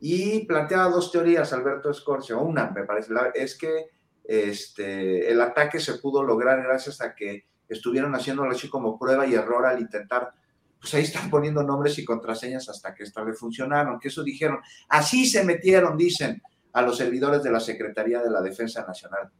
[0.00, 2.40] y planteaba dos teorías, Alberto Escorcio.
[2.40, 3.90] Una, me parece, es que
[4.24, 9.34] este, el ataque se pudo lograr gracias a que estuvieron haciéndolo así como prueba y
[9.34, 10.32] error al intentar,
[10.82, 14.58] pues ahí están poniendo nombres y contraseñas hasta que esta vez funcionaron, que eso dijeron,
[14.88, 16.42] así se metieron, dicen,
[16.72, 19.30] a los servidores de la Secretaría de la Defensa Nacional.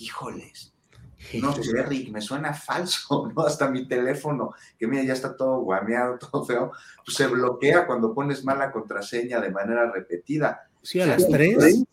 [0.00, 0.74] Híjoles,
[1.34, 3.42] no sé, Rick, me suena falso, ¿no?
[3.42, 6.72] Hasta mi teléfono, que mira, ya está todo guameado, todo feo,
[7.04, 10.69] pues se bloquea cuando pones mala contraseña de manera repetida.
[10.82, 11.84] Sí, a las tres,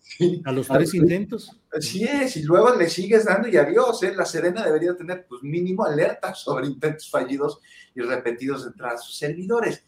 [0.45, 1.51] a los tres intentos.
[1.71, 4.13] Así es, y luego le sigues dando y adiós, ¿eh?
[4.15, 7.59] La Serena debería tener, pues, mínimo alerta sobre intentos fallidos
[7.93, 9.83] y repetidos de entrar a sus servidores.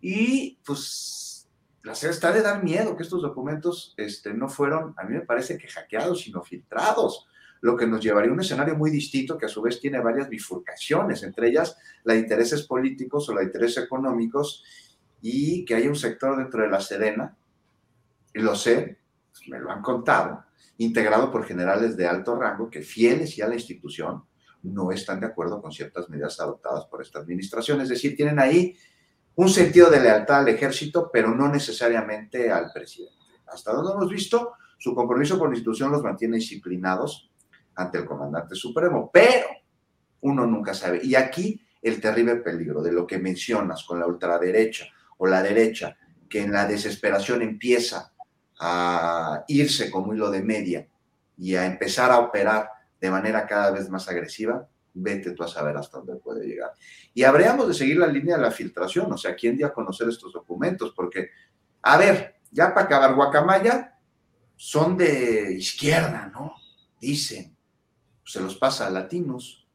[0.00, 1.48] Y, pues,
[1.82, 5.22] la Serena está de dar miedo que estos documentos este, no fueron, a mí me
[5.22, 7.26] parece que hackeados, sino filtrados
[7.62, 10.28] lo que nos llevaría a un escenario muy distinto que a su vez tiene varias
[10.28, 14.64] bifurcaciones, entre ellas la de intereses políticos o la de intereses económicos,
[15.20, 17.36] y que hay un sector dentro de la Sedena,
[18.34, 18.98] y lo sé,
[19.30, 20.44] pues, me lo han contado,
[20.78, 24.24] integrado por generales de alto rango que fieles y a la institución
[24.62, 27.80] no están de acuerdo con ciertas medidas adoptadas por esta administración.
[27.80, 28.76] Es decir, tienen ahí
[29.34, 33.16] un sentido de lealtad al ejército, pero no necesariamente al presidente.
[33.46, 37.30] Hasta donde hemos visto, Su compromiso con la institución los mantiene disciplinados
[37.74, 39.46] ante el comandante supremo, pero
[40.22, 41.00] uno nunca sabe.
[41.02, 44.86] Y aquí el terrible peligro de lo que mencionas con la ultraderecha
[45.18, 45.98] o la derecha,
[46.30, 48.09] que en la desesperación empieza
[48.62, 50.86] a irse como hilo de media
[51.38, 52.68] y a empezar a operar
[53.00, 56.72] de manera cada vez más agresiva, vete tú a saber hasta dónde puede llegar.
[57.14, 60.08] Y habríamos de seguir la línea de la filtración, o sea, ¿quién dio a conocer
[60.10, 60.92] estos documentos?
[60.94, 61.30] Porque,
[61.80, 63.98] a ver, ya para acabar, Guacamaya
[64.56, 66.52] son de izquierda, ¿no?
[67.00, 67.56] Dicen,
[68.24, 69.66] se los pasa a latinos.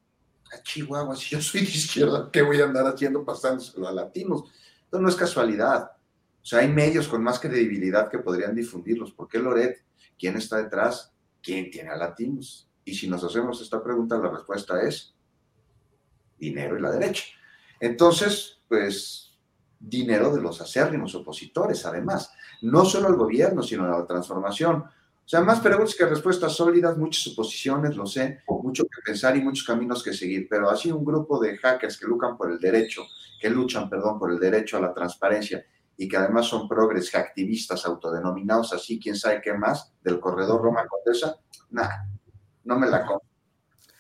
[0.53, 4.43] A Chihuahua, si yo soy de izquierda, ¿qué voy a andar haciendo pasándoselo a latinos?
[4.83, 5.91] Esto no es casualidad.
[6.45, 9.11] O sea, hay medios con más credibilidad que podrían difundirlos.
[9.11, 9.83] ¿Por qué Loret?
[10.15, 11.11] ¿Quién está detrás?
[11.41, 12.69] ¿Quién tiene a latinos?
[12.83, 15.15] Y si nos hacemos esta pregunta, la respuesta es
[16.37, 17.23] dinero y la derecha.
[17.79, 19.35] Entonces, pues,
[19.79, 22.31] dinero de los acérrimos opositores, además.
[22.61, 24.83] No solo al gobierno, sino a la transformación.
[24.83, 29.41] O sea, más preguntas que respuestas sólidas, muchas suposiciones, lo sé, mucho que pensar y
[29.41, 33.07] muchos caminos que seguir, pero así un grupo de hackers que luchan por el derecho,
[33.41, 35.65] que luchan, perdón, por el derecho a la transparencia
[35.97, 40.85] y que además son progres activistas autodenominados así, quién sabe qué más, del corredor Roma
[40.87, 41.37] Condesa,
[41.69, 42.07] nada,
[42.63, 43.29] no me la compro.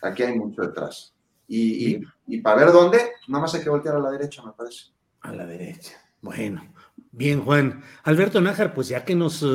[0.01, 1.15] Aquí hay mucho detrás.
[1.47, 4.91] Y, y, para ver dónde, nada más hay que voltear a la derecha, me parece.
[5.21, 5.93] A la derecha.
[6.21, 6.73] Bueno,
[7.11, 7.83] bien, Juan.
[8.03, 9.45] Alberto Nájar, pues ya que nos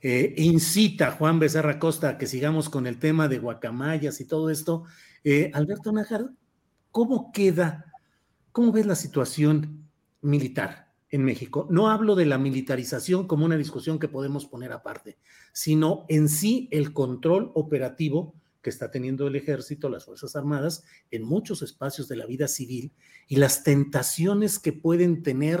[0.00, 4.48] eh, incita Juan Becerra Costa a que sigamos con el tema de guacamayas y todo
[4.50, 4.84] esto,
[5.22, 6.30] eh, Alberto Nájar,
[6.90, 7.92] ¿cómo queda,
[8.52, 9.88] cómo ves la situación
[10.22, 10.83] militar?
[11.14, 11.68] En México.
[11.70, 15.16] No hablo de la militarización como una discusión que podemos poner aparte,
[15.52, 21.22] sino en sí el control operativo que está teniendo el ejército, las Fuerzas Armadas, en
[21.22, 22.92] muchos espacios de la vida civil
[23.28, 25.60] y las tentaciones que pueden tener.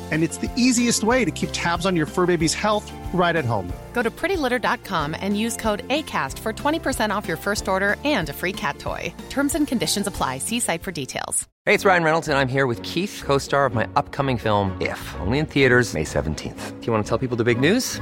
[0.11, 3.45] and it's the easiest way to keep tabs on your fur baby's health right at
[3.45, 3.71] home.
[3.93, 8.33] Go to prettylitter.com and use code ACAST for 20% off your first order and a
[8.33, 9.13] free cat toy.
[9.29, 10.39] Terms and conditions apply.
[10.39, 11.47] See site for details.
[11.65, 14.75] Hey, it's Ryan Reynolds, and I'm here with Keith, co star of my upcoming film,
[14.81, 16.79] If, only in theaters, May 17th.
[16.79, 18.01] Do you want to tell people the big news?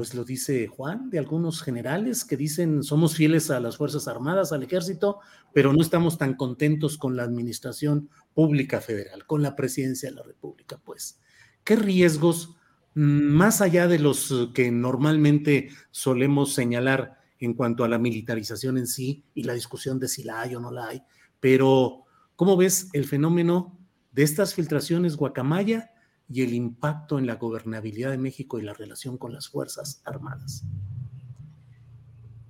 [0.00, 4.50] Pues lo dice Juan, de algunos generales que dicen somos fieles a las Fuerzas Armadas,
[4.50, 5.18] al ejército,
[5.52, 10.22] pero no estamos tan contentos con la administración pública federal, con la presidencia de la
[10.22, 11.20] República, pues.
[11.64, 12.56] ¿Qué riesgos,
[12.94, 18.86] mm, más allá de los que normalmente solemos señalar en cuanto a la militarización en
[18.86, 21.02] sí y la discusión de si la hay o no la hay,
[21.40, 22.04] pero
[22.36, 23.78] ¿cómo ves el fenómeno
[24.12, 25.90] de estas filtraciones guacamaya?
[26.32, 30.62] Y el impacto en la gobernabilidad de México y la relación con las Fuerzas Armadas?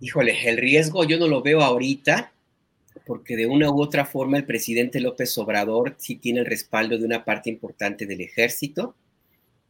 [0.00, 2.32] Híjole, el riesgo yo no lo veo ahorita,
[3.06, 7.04] porque de una u otra forma el presidente López Obrador sí tiene el respaldo de
[7.04, 8.94] una parte importante del ejército.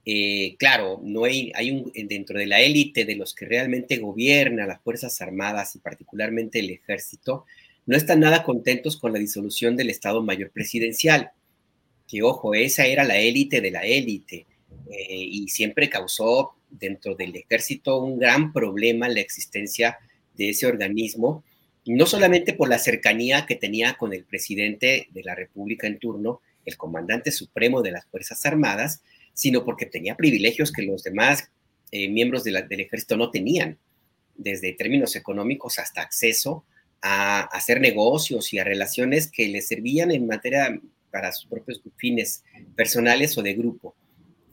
[0.05, 4.69] Eh, claro, no hay, hay un, dentro de la élite de los que realmente gobiernan
[4.69, 7.45] las Fuerzas Armadas y particularmente el ejército,
[7.87, 11.33] no están nada contentos con la disolución del Estado Mayor Presidencial
[12.11, 14.47] que ojo, esa era la élite de la élite
[14.91, 19.99] eh, y siempre causó dentro del ejército un gran problema la existencia
[20.35, 21.45] de ese organismo,
[21.87, 26.41] no solamente por la cercanía que tenía con el presidente de la República en turno,
[26.65, 31.51] el comandante supremo de las Fuerzas Armadas, sino porque tenía privilegios que los demás
[31.93, 33.79] eh, miembros del ejército no tenían,
[34.37, 36.65] desde términos económicos hasta acceso
[37.03, 40.81] a hacer negocios y a relaciones que le servían en materia
[41.11, 42.45] para sus propios fines
[42.75, 43.95] personales o de grupo.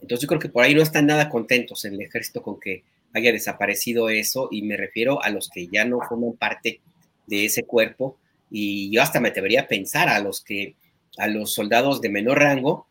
[0.00, 2.84] Entonces yo creo que por ahí no están nada contentos en el ejército con que
[3.14, 6.80] haya desaparecido eso y me refiero a los que ya no forman parte
[7.26, 8.18] de ese cuerpo
[8.50, 10.74] y yo hasta me debería pensar a los que
[11.18, 12.86] a los soldados de menor rango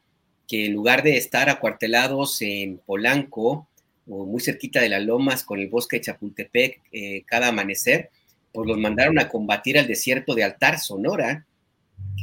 [0.48, 3.68] que en lugar de estar acuartelados en Polanco
[4.08, 8.10] o muy cerquita de las lomas con el bosque de Chapultepec eh, cada amanecer,
[8.54, 11.46] pues los mandaron a combatir al desierto de Altar, Sonora,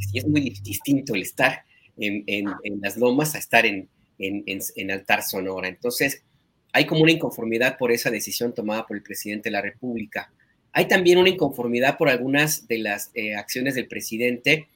[0.09, 1.63] sí es muy distinto el estar
[1.97, 2.45] en,
[2.81, 5.67] las lomas a estar en, en, Altar Sonora.
[5.67, 6.23] Entonces,
[6.73, 10.31] hay como una inconformidad por esa decisión tomada por el presidente de la República.
[10.73, 14.67] Hay también una inconformidad por algunas de las eh, acciones del presidente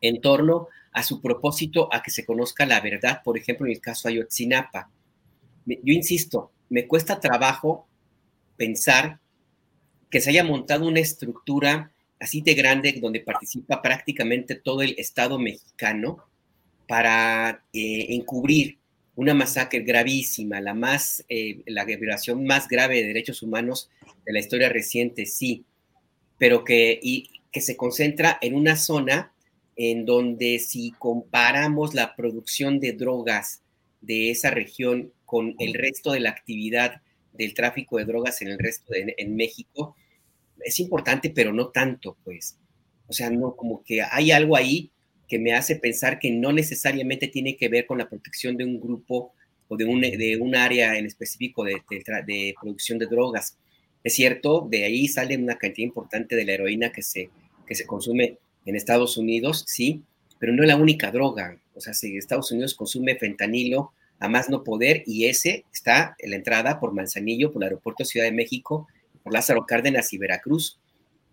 [0.00, 3.80] en torno a su propósito a que se conozca la verdad, por ejemplo, en el
[3.80, 4.90] caso Ayotzinapa.
[5.66, 7.86] Yo insisto, me cuesta trabajo
[8.56, 9.20] pensar
[10.10, 15.38] que se haya montado una estructura así de grande donde participa prácticamente todo el Estado
[15.38, 16.18] mexicano
[16.86, 18.78] para eh, encubrir
[19.16, 23.90] una masacre gravísima, la más, eh, la violación más grave de derechos humanos
[24.24, 25.64] de la historia reciente, sí,
[26.38, 29.32] pero que, y, que se concentra en una zona
[29.76, 33.62] en donde si comparamos la producción de drogas
[34.00, 37.02] de esa región con el resto de la actividad
[37.32, 39.96] del tráfico de drogas en el resto de en México,
[40.64, 42.58] es importante, pero no tanto, pues.
[43.06, 44.90] O sea, no, como que hay algo ahí
[45.28, 48.80] que me hace pensar que no necesariamente tiene que ver con la protección de un
[48.80, 49.32] grupo
[49.68, 51.80] o de un, de un área en específico de,
[52.26, 53.56] de, producción de drogas.
[54.02, 57.30] Es cierto, de ahí sale una cantidad importante de la heroína que se,
[57.66, 60.02] que se consume en Estados Unidos, sí,
[60.40, 61.56] pero no es la única droga.
[61.74, 66.30] O sea, si Estados Unidos consume fentanilo a más no poder y ese está en
[66.30, 68.88] la entrada por Manzanillo, por el aeropuerto Ciudad de México,
[69.22, 70.78] por Lázaro Cárdenas y Veracruz.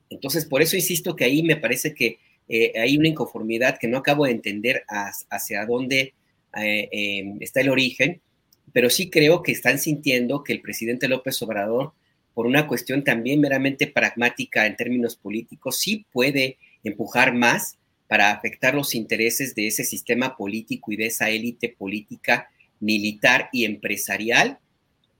[0.09, 3.97] Entonces, por eso insisto que ahí me parece que eh, hay una inconformidad que no
[3.97, 4.83] acabo de entender
[5.29, 6.13] hacia dónde
[6.57, 8.21] eh, em, está el origen,
[8.71, 11.93] pero sí creo que están sintiendo que el presidente López Obrador,
[12.33, 17.77] por una cuestión también meramente pragmática en términos políticos, sí puede empujar más
[18.07, 23.65] para afectar los intereses de ese sistema político y de esa élite política, militar y
[23.65, 24.59] empresarial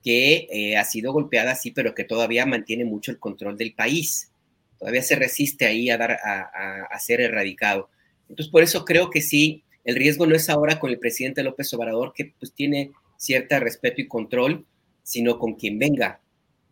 [0.08, 4.32] que eh, ha sido golpeada, sí, pero que todavía mantiene mucho el control del país.
[4.78, 7.90] Todavía se resiste ahí a, dar, a, ser erradicado.
[8.26, 11.74] Entonces, por eso creo que sí, el riesgo no es ahora con el presidente López
[11.74, 14.64] Obrador, que pues tiene cierto respeto y control,
[15.02, 16.22] sino con quien venga,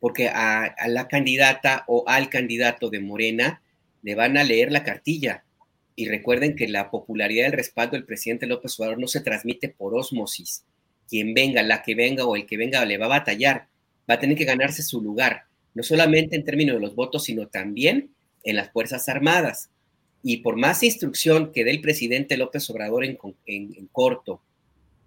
[0.01, 3.61] porque a, a, la candidata o al candidato de Morena
[4.01, 5.45] le van a leer la cartilla.
[5.95, 9.95] Y recuerden que la popularidad del respaldo del presidente López Obrador no se transmite por
[9.95, 10.64] osmosis,
[11.09, 13.68] quien venga, la que venga o el que venga le va a batallar,
[14.09, 15.44] va a tener que ganarse su lugar,
[15.74, 18.11] no solamente en términos de los votos, sino también
[18.44, 19.70] en las Fuerzas Armadas.
[20.22, 23.18] Y por más instrucción que dé el presidente López Obrador en,
[23.92, 24.42] corto,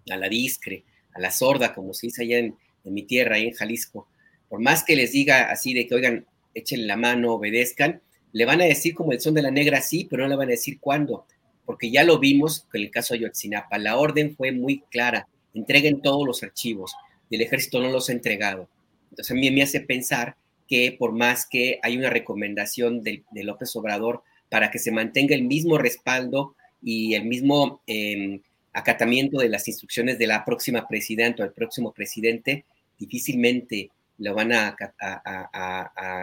[0.10, 3.54] a la discre, a la sorda, como se dice allá en, mi tierra, ahí en
[3.54, 4.08] Jalisco,
[4.48, 6.26] por más que les diga así de que, oigan,
[6.56, 10.08] echen la mano, obedezcan, le van a decir como el son de la negra sí,
[10.10, 11.28] pero no le van a decir cuándo,
[11.66, 13.78] porque ya lo vimos con el caso de Yotzinapa.
[13.78, 16.94] La orden fue muy clara entreguen todos los archivos
[17.30, 18.68] y el ejército no los ha entregado.
[19.10, 20.36] Entonces a mí me hace pensar
[20.68, 25.44] que por más que hay una recomendación de, López Obrador para que se mantenga el
[25.44, 28.42] mismo respaldo y el mismo em,
[28.74, 32.66] acatamiento de las instrucciones de la próxima presidenta o el próximo presidente,
[33.00, 33.90] difícilmente
[34.20, 34.76] lo van a,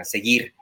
[0.04, 0.54] seguir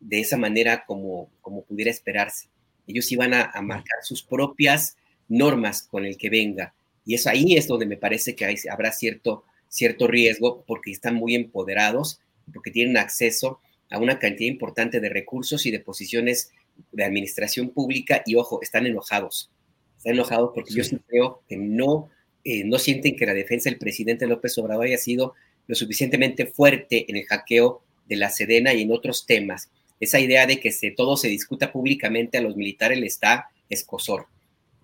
[0.00, 2.48] de esa manera como, como pudiera esperarse.
[2.86, 4.96] Ellos iban a, a marcar sus propias
[5.28, 6.74] normas con el que venga.
[7.04, 11.34] Y es ahí es donde me parece que habrá cierto, cierto riesgo porque están muy
[11.34, 12.20] empoderados,
[12.52, 16.50] porque tienen acceso a una cantidad importante de recursos y de posiciones
[16.92, 19.50] de administración pública y ojo, están enojados.
[19.96, 22.08] Están enojados porque yo sí creo que no,
[22.44, 25.34] eh, no sienten que la defensa del presidente López Obrador haya sido
[25.66, 29.70] lo suficientemente fuerte en el hackeo de la Sedena y en otros temas.
[30.00, 34.26] Esa idea de que se, todo se discuta públicamente a los militares le está escosor.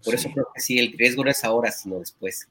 [0.05, 2.49] Por eso creo que sí, el riesgo no es ahora, sino después.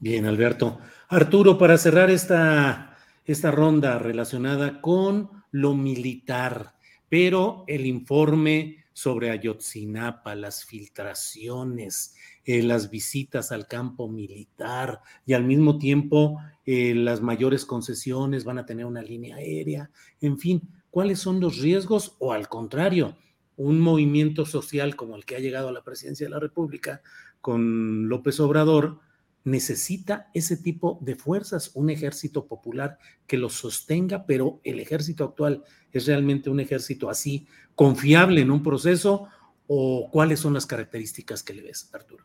[0.00, 0.78] Bien, Alberto.
[1.08, 6.74] Arturo, para cerrar esta, esta ronda relacionada con lo militar,
[7.08, 12.14] pero el informe sobre Ayotzinapa, las filtraciones,
[12.44, 18.58] eh, las visitas al campo militar y al mismo tiempo eh, las mayores concesiones van
[18.58, 23.16] a tener una línea aérea, en fin, ¿cuáles son los riesgos o al contrario?
[23.56, 27.02] Un movimiento social como el que ha llegado a la presidencia de la República
[27.40, 29.00] con López Obrador,
[29.44, 35.62] necesita ese tipo de fuerzas, un ejército popular que lo sostenga, pero el ejército actual
[35.92, 39.28] es realmente un ejército así confiable en un proceso
[39.66, 42.24] o cuáles son las características que le ves, Arturo.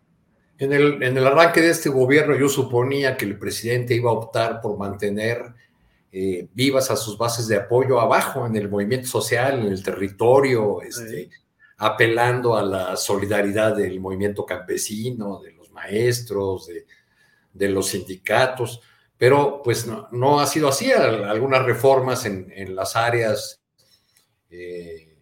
[0.57, 4.13] En el, en el arranque de este gobierno yo suponía que el presidente iba a
[4.13, 5.53] optar por mantener
[6.11, 10.81] eh, vivas a sus bases de apoyo abajo en el movimiento social, en el territorio,
[10.81, 11.29] este,
[11.77, 16.67] apelando a la solidaridad del movimiento campesino, de los maestros,
[17.53, 18.81] de, los sindicatos,
[19.17, 20.91] pero pues no, ha sido así.
[20.91, 23.61] Algunas reformas en, las áreas,
[24.49, 25.15] eh,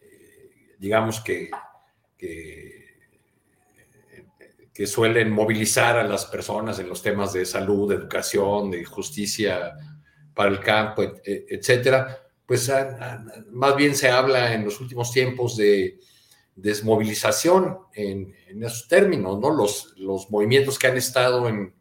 [0.00, 1.50] eh, digamos que,
[2.16, 2.80] que
[4.72, 9.74] que suelen movilizar a las personas en los temas de salud, de educación, de justicia
[10.34, 12.70] para el campo, etcétera, pues
[13.50, 15.98] más bien se habla en los últimos tiempos de
[16.56, 19.50] desmovilización en, esos términos, ¿no?
[19.50, 21.72] Los, movimientos que han estado en,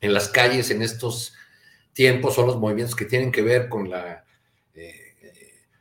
[0.00, 1.34] en, las calles en estos
[1.92, 4.24] tiempos son los movimientos que tienen que ver con la,
[4.74, 5.14] eh,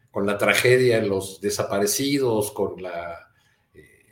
[0.09, 3.33] con la tragedia los desaparecidos, con, la,
[3.73, 4.05] eh,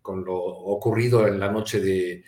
[0.00, 2.22] con lo ocurrido en la noche de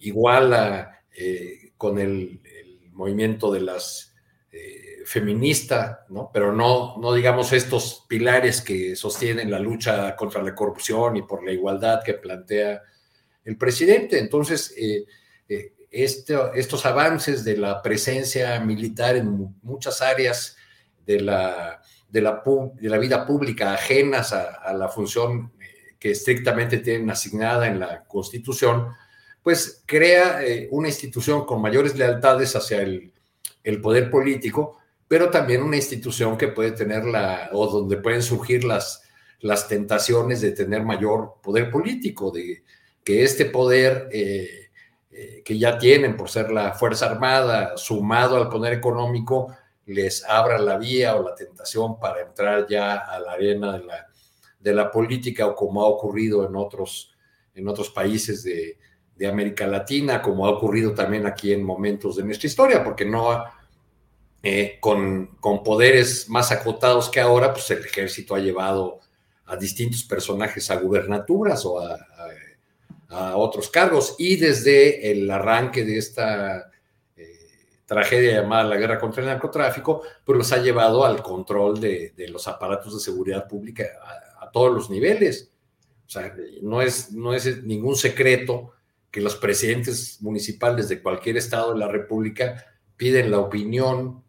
[0.00, 2.40] Iguala, eh, con el,
[2.92, 4.05] movimiento de las
[5.06, 6.30] feminista, ¿no?
[6.34, 11.44] pero no, no digamos estos pilares que sostienen la lucha contra la corrupción y por
[11.44, 12.82] la igualdad que plantea
[13.44, 14.18] el presidente.
[14.18, 15.06] Entonces, eh,
[15.48, 20.56] eh, estos avances de la presencia militar en muchas áreas
[21.06, 27.68] de la, de la, vida pública ajenas a, la función eh, que estrictamente tienen asignada
[27.68, 28.88] en la Constitución,
[29.40, 30.40] pues crea
[30.72, 33.12] una institución con mayores lealtades hacia el,
[33.64, 34.78] el poder político,
[35.08, 39.02] pero también una institución que puede tener la, o donde pueden surgir las,
[39.40, 42.64] las tentaciones de tener mayor poder político, de
[43.04, 44.70] que este poder eh,
[45.10, 49.54] eh, que ya tienen por ser la Fuerza Armada, sumado al poder económico,
[49.86, 54.06] les abra la vía o la tentación para entrar ya a la arena de la,
[54.58, 57.14] de la política o como ha ocurrido en otros,
[57.54, 58.78] en otros países de,
[59.16, 63.44] de América Latina, como ha ocurrido también aquí en momentos de nuestra historia, porque no
[64.42, 69.00] eh, con, con, poderes más acotados que ahora, pues el ejército ha llevado
[69.46, 71.98] a distintos personajes a gubernaturas o a,
[73.34, 74.14] otros cargos.
[74.18, 76.70] Y desde el arranque de esta
[77.16, 77.38] eh,
[77.86, 82.28] tragedia llamada la guerra contra el narcotráfico, pues los ha llevado al control de, de
[82.28, 85.50] los aparatos de seguridad pública a, a, todos los niveles.
[86.06, 88.75] O sea, no es, no es ningún secreto
[89.10, 92.64] que los presidentes municipales de cualquier estado de la República
[92.96, 94.22] piden la opinión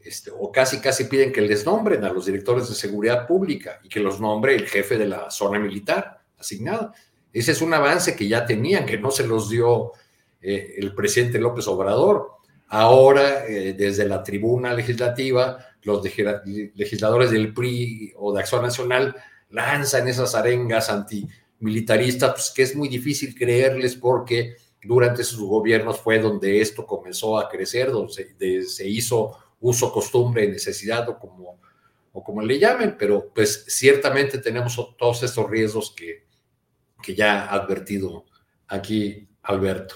[0.00, 3.88] este, o casi casi piden que les nombren a los directores de seguridad pública y
[3.88, 6.92] que los nombre el jefe de la zona militar asignada.
[7.32, 9.92] Ese es un avance que ya tenían, que no se los dio
[10.42, 12.32] eh, el presidente López Obrador.
[12.68, 19.16] Ahora, eh, desde la tribuna legislativa, los legisladores del PRI o de Acción Nacional
[19.50, 20.90] lanzan esas arengas
[21.54, 27.38] antimilitaristas, pues, que es muy difícil creerles porque durante sus gobiernos fue donde esto comenzó
[27.38, 31.58] a crecer, donde se hizo uso, costumbre, necesidad o como,
[32.12, 36.26] o como le llamen, pero pues ciertamente tenemos todos estos riesgos que,
[37.02, 38.26] que ya ha advertido
[38.68, 39.94] aquí Alberto.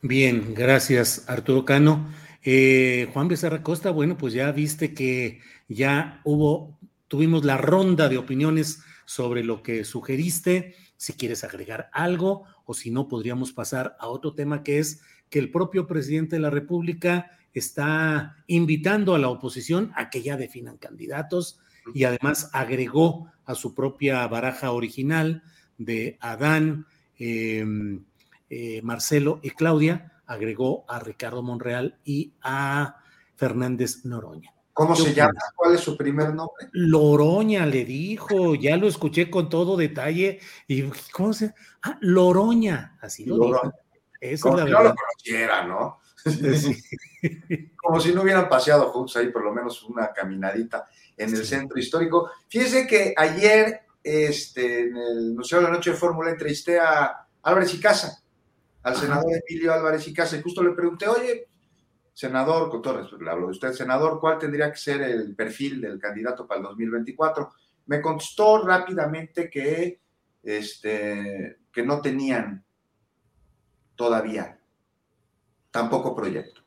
[0.00, 2.08] Bien, gracias Arturo Cano.
[2.44, 6.78] Eh, Juan Becerra Costa, bueno, pues ya viste que ya hubo,
[7.08, 10.74] tuvimos la ronda de opiniones sobre lo que sugeriste.
[10.98, 15.00] Si quieres agregar algo o si no, podríamos pasar a otro tema que es
[15.30, 20.36] que el propio presidente de la República está invitando a la oposición a que ya
[20.36, 21.58] definan candidatos
[21.94, 25.42] y además agregó a su propia baraja original
[25.78, 26.86] de Adán,
[27.18, 28.04] em,
[28.50, 32.96] eh, Marcelo y Claudia, agregó a Ricardo Monreal y a
[33.36, 34.55] Fernández Noroña.
[34.76, 35.40] ¿Cómo se llama?
[35.54, 36.68] ¿Cuál es su primer nombre?
[36.72, 40.38] Loroña le dijo, ya lo escuché con todo detalle.
[40.68, 43.72] Y ¿cómo se Ah, Loroña, así lo dijo.
[44.20, 46.00] Eso Como si no lo conociera, ¿no?
[47.76, 50.84] Como si no hubieran paseado juntos ahí por lo menos una caminadita
[51.16, 52.30] en el centro histórico.
[52.46, 57.72] Fíjese que ayer este, en el Museo de la Noche de Fórmula entrevisté a Álvarez
[57.72, 58.22] y Casa,
[58.82, 61.48] al senador Emilio Álvarez y Casa, y justo le pregunté, oye,
[62.16, 65.82] senador, con todo respeto, le hablo de usted, senador, ¿cuál tendría que ser el perfil
[65.82, 67.52] del candidato para el 2024?
[67.88, 70.00] Me contestó rápidamente que,
[70.42, 72.64] este, que no tenían
[73.94, 74.58] todavía
[75.70, 76.62] tampoco proyecto.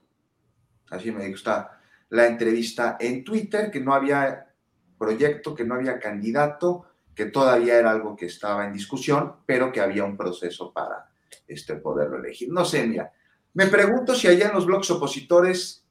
[0.92, 4.54] Así me gusta la entrevista en Twitter, que no había
[5.00, 6.86] proyecto, que no había candidato,
[7.16, 11.10] que todavía era algo que estaba en discusión, pero que había un proceso para
[11.48, 12.52] este, poderlo elegir.
[12.52, 13.12] No sé, mira,
[13.54, 15.86] me pregunto si allá en los bloques opositores,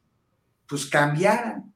[0.66, 1.72] pues cambiaran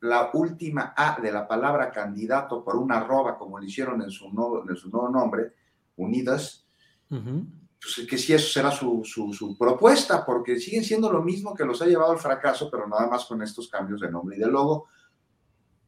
[0.00, 4.30] la última A de la palabra candidato por una arroba, como lo hicieron en su
[4.30, 5.54] nuevo, en su nuevo nombre,
[5.96, 6.66] Unidas,
[7.08, 11.80] pues, que si eso será su, su, propuesta, porque siguen siendo lo mismo que los
[11.80, 14.86] ha llevado al fracaso, pero nada más con estos cambios de nombre y de logo.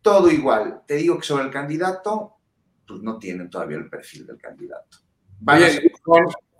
[0.00, 0.82] Todo igual.
[0.86, 2.36] Te digo que sobre el candidato,
[2.86, 4.98] pues no tienen todavía el perfil del candidato.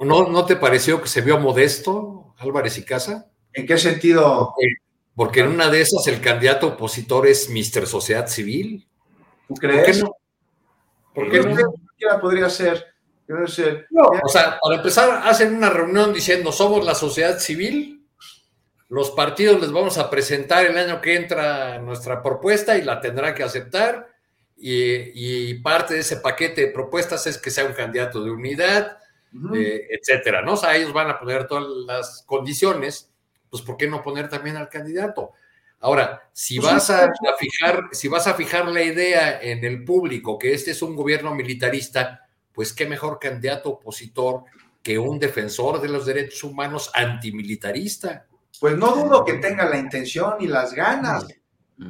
[0.01, 3.30] ¿no, ¿no te pareció que se vio modesto Álvarez y Casa?
[3.53, 4.55] ¿En qué sentido?
[5.14, 8.87] Porque, en una de esas el candidato opositor es Mister Sociedad Civil.
[9.49, 10.03] ¿Tú crees?
[11.14, 11.55] ¿Por qué no?
[11.55, 11.64] ¿Por qué
[12.09, 12.20] no?
[12.20, 12.97] podría ser
[13.28, 18.07] o sea, para empezar, hacen una reunión diciendo, somos la sociedad civil,
[18.89, 23.34] los partidos les vamos a presentar el año que entra nuestra propuesta y la tendrán
[23.34, 24.09] que aceptar,
[24.57, 28.99] y, parte de ese paquete de propuestas es que sea un candidato de unidad,
[29.55, 30.55] eh, etcétera, ¿no?
[30.55, 33.11] O sea, ellos van a poner todas las condiciones,
[33.51, 35.32] pues ¿por qué no poner también al candidato?
[35.80, 40.39] Ahora, si pues vas a, fijar, si vas a fijar la idea en el público
[40.39, 44.45] que este es un gobierno militarista, pues qué mejor candidato opositor
[44.82, 48.26] que un defensor de los derechos humanos antimilitarista.
[48.59, 51.26] Pues no dudo que tenga la intención y las ganas.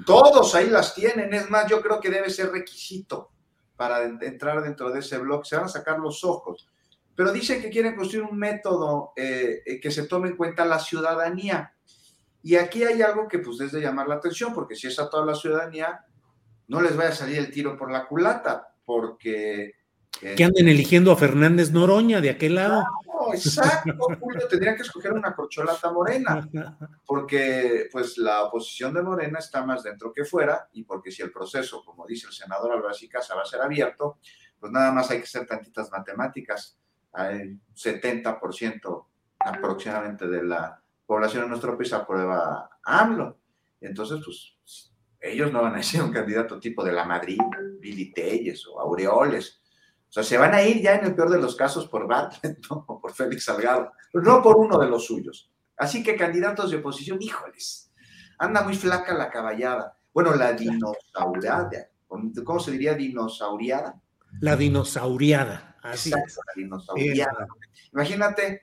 [0.05, 1.33] Todos ahí las tienen.
[1.33, 3.31] Es más, yo creo que debe ser requisito
[3.77, 5.47] para entrar dentro de ese blog.
[5.47, 6.69] Se van a sacar los ojos.
[7.17, 10.79] Pero dicen que quieren construir un método eh, eh, que se tome en cuenta la
[10.79, 11.73] ciudadanía.
[12.43, 15.27] Y aquí hay algo que pues de llamar la atención, porque si es a toda
[15.27, 16.05] la ciudadanía,
[16.69, 19.75] no les vaya a salir el tiro por la culata, porque
[20.21, 22.83] que anden eligiendo a Fernández Noroña de aquel lado.
[23.07, 26.49] No, exacto, Julio, tendrían que escoger una corcholata morena,
[27.05, 31.31] porque pues la oposición de Morena está más dentro que fuera, y porque si el
[31.31, 34.19] proceso, como dice el senador Álvarez y Casa, va a ser abierto,
[34.59, 36.79] pues nada más hay que hacer tantitas matemáticas.
[37.17, 39.05] Hay 70%
[39.41, 43.39] aproximadamente de la población en nuestro país aprueba AMLO.
[43.81, 47.39] Entonces, pues ellos no van a ser un candidato tipo de la Madrid,
[47.81, 49.61] Billy Telles o Aureoles
[50.09, 52.59] o sea, se van a ir ya en el peor de los casos por Bartlett,
[52.71, 52.85] ¿no?
[52.87, 55.51] O por Félix Salgado, no por uno de los suyos.
[55.77, 57.93] Así que candidatos de oposición, híjoles,
[58.39, 59.99] anda muy flaca la caballada.
[60.15, 64.01] Bueno, la dinosauriada, ¿cómo se diría dinosauriada?
[64.41, 67.55] La dinosauriada, así Exacto.
[67.93, 68.63] Imagínate,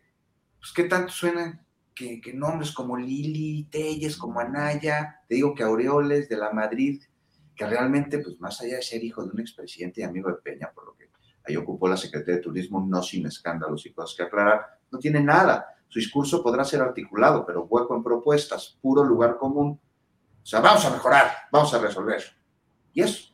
[0.60, 5.64] pues qué tanto suenan que, que, nombres como Lili, Telles, como Anaya, te digo que
[5.64, 7.02] Aureoles de la Madrid,
[7.56, 10.72] que realmente, pues más allá de ser hijo de un expresidente y amigo de Peña,
[10.74, 11.10] por lo que
[11.46, 15.22] ahí ocupó la Secretaría de Turismo, no sin escándalos y cosas que aclarar, no tiene
[15.22, 15.76] nada.
[15.88, 19.80] Su discurso podrá ser articulado, pero hueco en propuestas, puro lugar común.
[20.42, 22.24] O sea, vamos a mejorar, vamos a resolver.
[22.94, 23.33] Y eso,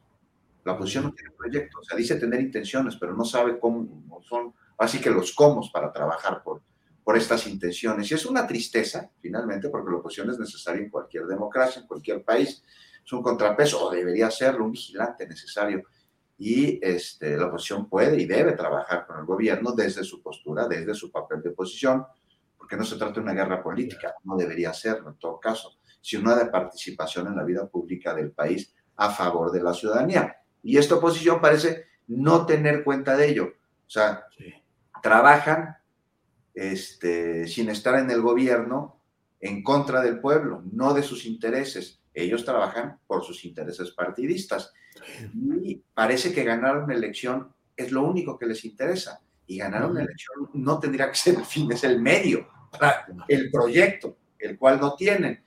[0.70, 1.80] la oposición no tiene proyecto.
[1.80, 5.92] O sea, dice tener intenciones, pero no sabe cómo son, así que los cómo para
[5.92, 6.62] trabajar por,
[7.04, 8.10] por estas intenciones.
[8.12, 12.24] Y es una tristeza, finalmente, porque la oposición es necesaria en cualquier democracia, en cualquier
[12.24, 12.64] país.
[13.04, 15.84] Es un contrapeso, o debería serlo, un vigilante necesario
[16.38, 20.94] y este, la oposición puede y debe trabajar con el gobierno desde su postura, desde
[20.94, 22.06] su papel de oposición,
[22.58, 26.34] porque no se trata de una guerra política, no debería serlo en todo caso, sino
[26.36, 30.39] de participación en la vida pública del país a favor de la ciudadanía.
[30.64, 33.54] Y esta oposición parece no tener cuenta de ello.
[33.88, 34.26] O sea,
[35.02, 35.78] trabajan
[36.54, 39.00] este, sin estar en el gobierno
[39.40, 42.00] en contra del pueblo, no de sus intereses.
[42.14, 44.74] Ellos trabajan por sus intereses partidistas.
[45.34, 49.22] Y parece que ganar una elección es lo único que les interesa.
[49.48, 53.50] Y ganar una elección no tendría que ser el fin, es el medio para el
[53.50, 55.42] proyecto, el cual no tienen.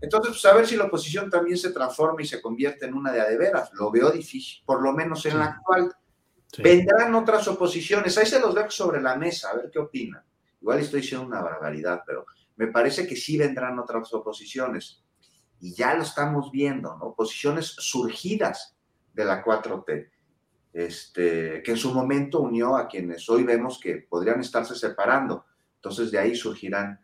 [0.00, 3.10] Entonces, pues a ver si la oposición también se transforma y se convierte en una
[3.12, 3.70] de adeveras.
[3.74, 5.94] Lo veo difícil, por lo menos en la actual.
[6.58, 8.16] Vendrán otras oposiciones.
[8.18, 10.22] Ahí se los dejo sobre la mesa, a ver qué opinan.
[10.60, 12.26] Igual estoy diciendo una barbaridad, pero
[12.56, 15.02] me parece que sí vendrán otras oposiciones.
[15.60, 17.06] Y ya lo estamos viendo, ¿no?
[17.06, 18.76] Oposiciones surgidas
[19.12, 20.10] de la 4T,
[20.72, 25.46] este, que en su momento unió a quienes hoy vemos que podrían estarse separando.
[25.76, 27.00] Entonces de ahí surgirán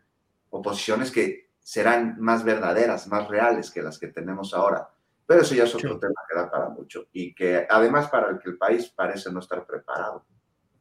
[0.49, 4.89] oposiciones que serán más verdaderas, más reales que las que tenemos ahora.
[5.25, 8.39] Pero eso ya es otro tema que da para mucho y que además para el
[8.39, 10.25] que el país parece no estar preparado.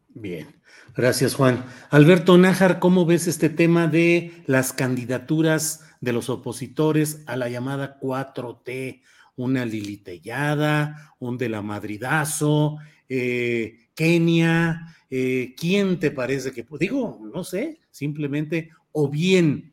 [0.09, 0.61] Bien,
[0.97, 1.65] gracias Juan.
[1.91, 8.01] Alberto Nájar, ¿cómo ves este tema de las candidaturas de los opositores a la llamada
[8.01, 9.03] 4T?
[9.37, 12.77] una Lili Tellada, un de la Madridazo,
[13.09, 19.70] eh, Kenia, eh, ¿quién te parece que, digo, no sé, simplemente, o bien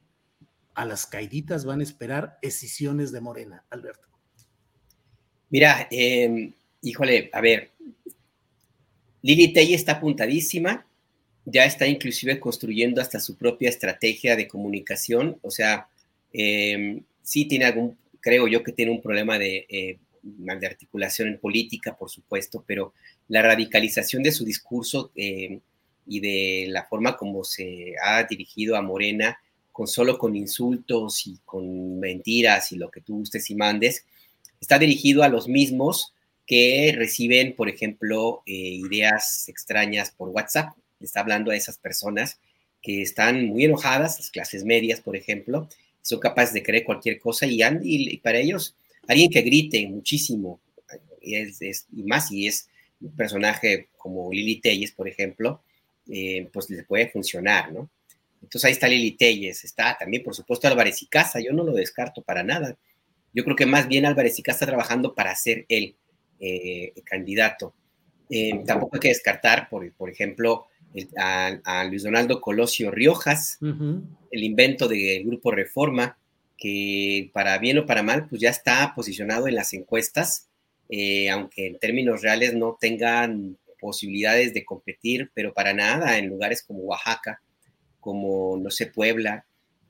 [0.77, 4.07] a las caiditas van a esperar decisiones de Morena, Alberto?
[5.49, 6.53] Mira, em,
[6.83, 7.71] híjole, a ver,
[9.23, 10.85] Lili Tella está apuntadísima,
[11.45, 15.87] ya está inclusive construyendo hasta su propia estrategia de comunicación, o sea,
[16.31, 21.39] em, sí tiene algún creo yo que tiene un problema de, eh, de articulación en
[21.39, 22.93] política, por supuesto, pero
[23.29, 25.59] la radicalización de su discurso eh,
[26.05, 29.39] y de la forma como se ha dirigido a Morena,
[29.77, 34.05] con solo con insultos y con mentiras y lo que tú gustes y mandes,
[34.59, 36.15] está dirigido a los mismos
[36.47, 40.75] que reciben, por ejemplo, eh, ideas extrañas por WhatsApp.
[40.99, 42.39] Está hablando a esas personas
[42.81, 45.69] que están muy enojadas, las clases medias, por ejemplo,
[46.01, 48.75] son capaces de creer cualquier cosa y, y para ellos,
[49.07, 50.59] alguien que grite muchísimo,
[51.21, 52.67] y, es, y más si es
[52.99, 55.61] un personaje como Lili Telles, por ejemplo,
[56.09, 57.91] eh, pues le puede funcionar, ¿no?
[58.41, 61.73] Entonces ahí está Lili Telles, está también, por supuesto, Álvarez y Casa, yo no lo
[61.73, 62.77] descarto para nada.
[63.33, 65.95] Yo creo que más bien Álvarez y Casa está trabajando para ser el
[66.39, 67.73] eh, candidato.
[68.29, 70.67] Eh, tampoco hay que descartar, por, por ejemplo,
[71.17, 76.17] a, Luis Donaldo Colosio Riojas, el invento del Grupo Reforma,
[76.57, 80.47] que para bien o para mal, pues ya está posicionado en las encuestas,
[80.89, 86.63] eh, aunque en términos reales no tengan posibilidades de competir, pero para nada en lugares
[86.63, 87.41] como Oaxaca,
[87.99, 89.45] como, no sé, Puebla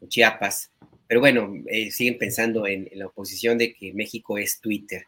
[0.07, 0.71] Chiapas.
[1.07, 5.03] Pero bueno, eh, siguen pensando en, la oposición de que México es Twitter.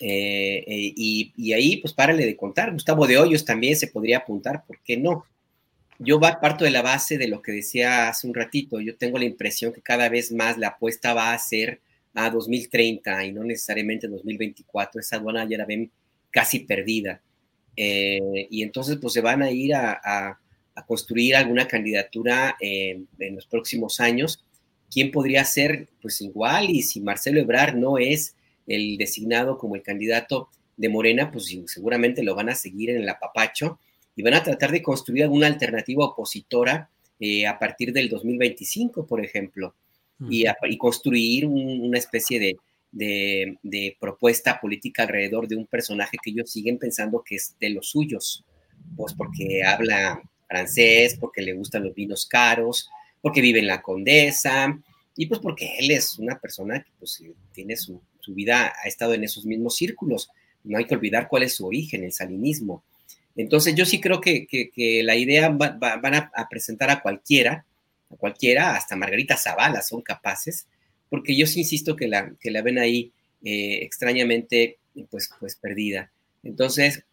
[0.00, 2.72] Eh, y, y, ahí, pues párale de contar.
[2.72, 5.24] Gustavo de Hoyos también se podría apuntar, ¿por qué no?
[5.98, 8.80] yo parto de la base de lo que decía hace un ratito.
[8.80, 11.80] Yo tengo la impresión que cada vez más la apuesta va a ser
[12.14, 15.00] a 2030 y no necesariamente 2024.
[15.00, 15.90] Esa aduana ya la ven
[16.30, 17.20] casi perdida.
[17.76, 20.38] Eh, y entonces pues se van a ir a,
[20.84, 24.44] construir alguna candidatura en los próximos años.
[24.90, 25.88] ¿Quién podría ser?
[26.02, 28.34] Pues igual, y si Marcelo Ebrard no es
[28.66, 33.08] el designado como el candidato de Morena, pues seguramente lo van a seguir en el
[33.08, 33.78] apapacho
[34.14, 39.24] y van a tratar de construir alguna alternativa opositora eh, a partir del 2025, por
[39.24, 39.74] ejemplo,
[40.30, 40.46] y,
[40.78, 42.56] construir una especie
[42.92, 47.90] de, propuesta política alrededor de un personaje que ellos siguen pensando que es de los
[47.90, 48.44] suyos,
[48.96, 52.88] pues porque habla francés, porque le gustan los vinos caros,
[53.20, 54.78] porque vive en la Condesa,
[55.16, 57.22] y pues porque él es una persona que pues,
[57.52, 60.30] tiene su, su vida, ha estado en esos mismos círculos.
[60.64, 62.82] No hay que olvidar cuál es su origen, el salinismo.
[63.36, 64.46] Entonces yo sí creo que,
[65.04, 67.64] la idea van a, presentar a cualquiera,
[68.10, 70.66] a cualquiera, hasta Margarita Zavala son capaces,
[71.10, 73.12] porque yo sí insisto que la, que la ven ahí
[73.44, 74.78] eh, extrañamente
[75.10, 76.10] pues, pues perdida.
[76.42, 77.04] Entonces,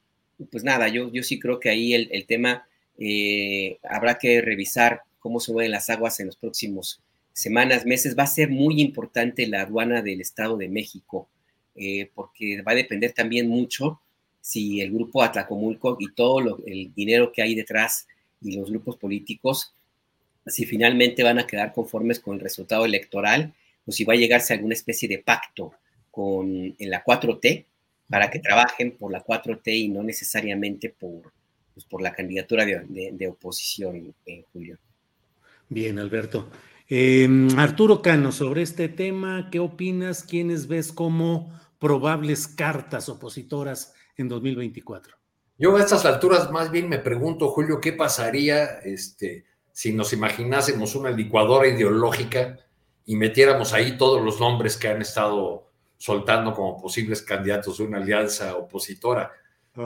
[0.49, 2.65] pues nada, yo, yo sí creo que ahí el, tema
[2.97, 8.17] eh, habrá que revisar cómo se mueven las aguas en los próximos semanas, meses.
[8.17, 11.27] Va a ser muy importante la aduana del Estado de México,
[11.75, 13.99] eh, porque va a depender también mucho
[14.41, 18.07] si el grupo Atlacomulco y todo el dinero que hay detrás
[18.41, 19.73] y los grupos políticos,
[20.45, 23.53] si finalmente van a quedar conformes con el resultado electoral
[23.85, 25.73] o si va a llegarse a alguna especie de pacto
[26.11, 27.65] con en la 4T
[28.09, 31.31] para que trabajen por la 4T y no necesariamente por,
[31.73, 34.77] pues, por la candidatura de, oposición, eh, Julio.
[35.69, 36.49] Bien, Alberto.
[36.87, 40.23] Em, Arturo Cano, sobre este tema, ¿qué opinas?
[40.23, 41.51] ¿Quiénes ves como
[41.83, 45.17] probables cartas opositoras en 2024.
[45.57, 49.43] Yo a estas alturas más bien me pregunto, Julio, ¿qué pasaría este,
[49.73, 52.57] si nos imaginásemos una licuadora ideológica
[53.05, 57.97] y metiéramos ahí todos los nombres que han estado soltando como posibles candidatos de una
[57.97, 59.33] alianza opositora?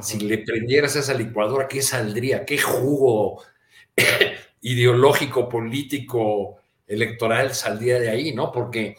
[0.01, 2.45] Si le prendieras esa licuadora, ¿qué saldría?
[2.45, 3.41] ¿Qué jugo
[4.61, 8.51] ideológico, político, electoral saldría de ahí, no?
[8.51, 8.95] Porque...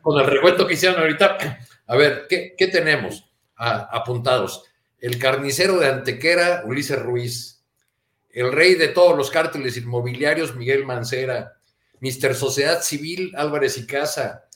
[0.00, 1.38] Con el recuento que hicieron ahorita,
[1.86, 4.64] a ver, ¿qué, tenemos apuntados?
[4.98, 7.64] El carnicero de Antequera, Ulises Ruiz.
[8.30, 11.54] El rey de todos los cárteles inmobiliarios, Miguel Mancera.
[12.00, 14.47] Mister Sociedad Civil, Álvarez y Casa.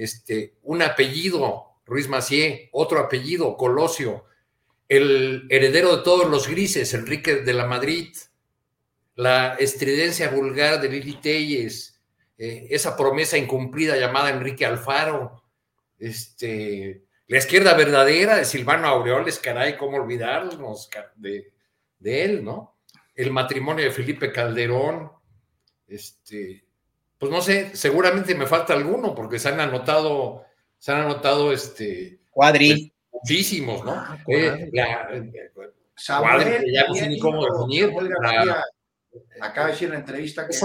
[0.00, 2.70] Este, un apellido, Ruiz Macié.
[2.72, 4.24] Otro apellido, Colosio.
[4.88, 8.08] El heredero de todos los grises, Enrique de la Madrid.
[9.14, 12.00] La estridencia vulgar de Lili Telles
[12.42, 15.42] eh, esa promesa incumplida llamada Enrique Alfaro,
[15.98, 21.52] este, la izquierda verdadera de Silvano Aureoles, caray, cómo olvidarnos de,
[22.02, 22.78] él, ¿no?
[23.14, 25.12] El matrimonio de Felipe Calderón,
[25.86, 26.64] este,
[27.20, 30.46] pues no sé, seguramente me falta alguno, porque se han anotado,
[30.78, 32.92] se han anotado, este, cuadri.
[33.10, 33.92] Pues, muchísimos, ¿no?
[33.92, 37.92] Ah, eh, eh, cuadri, ya no sé ni cómo definir.
[39.42, 40.56] Acaba de decir en la entrevista que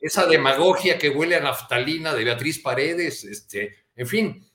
[0.00, 4.50] esa, demagogia que huele a naftalina de Beatriz Paredes, este, en fin,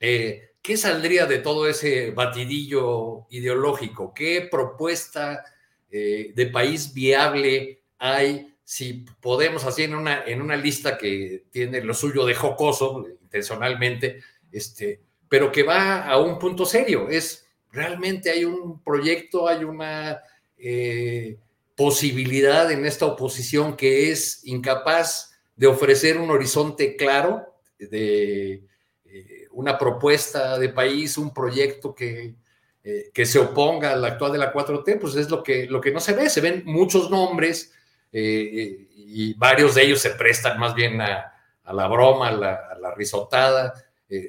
[0.00, 4.12] eh, ¿qué saldría de todo ese batidillo ideológico?
[4.12, 5.42] ¿Qué propuesta
[5.90, 11.80] eh, de país viable hay si podemos así en una, en una lista que tiene
[11.80, 14.20] lo suyo de jocoso, intencionalmente,
[14.52, 17.08] este, pero que va a un punto serio?
[17.08, 20.20] Es realmente hay un proyecto, hay una...
[20.58, 21.38] Eh,
[21.78, 28.64] posibilidad en esta oposición que es incapaz de ofrecer un horizonte claro, de
[29.04, 32.34] eh, una propuesta de país, un proyecto que,
[32.82, 35.92] eh, que se oponga al actual de la 4T, pues es lo que, lo que
[35.92, 36.28] no se ve.
[36.28, 37.72] Se ven muchos nombres
[38.12, 41.34] eh, y varios de ellos se prestan más bien a,
[41.64, 43.74] la broma, a la, risotada,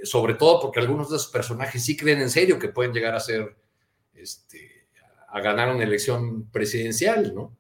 [0.03, 3.19] sobre todo porque algunos de esos personajes sí creen en serio que pueden llegar a
[3.19, 3.55] ser
[4.13, 4.87] este,
[5.29, 7.55] a ganar una elección presidencial, ¿no?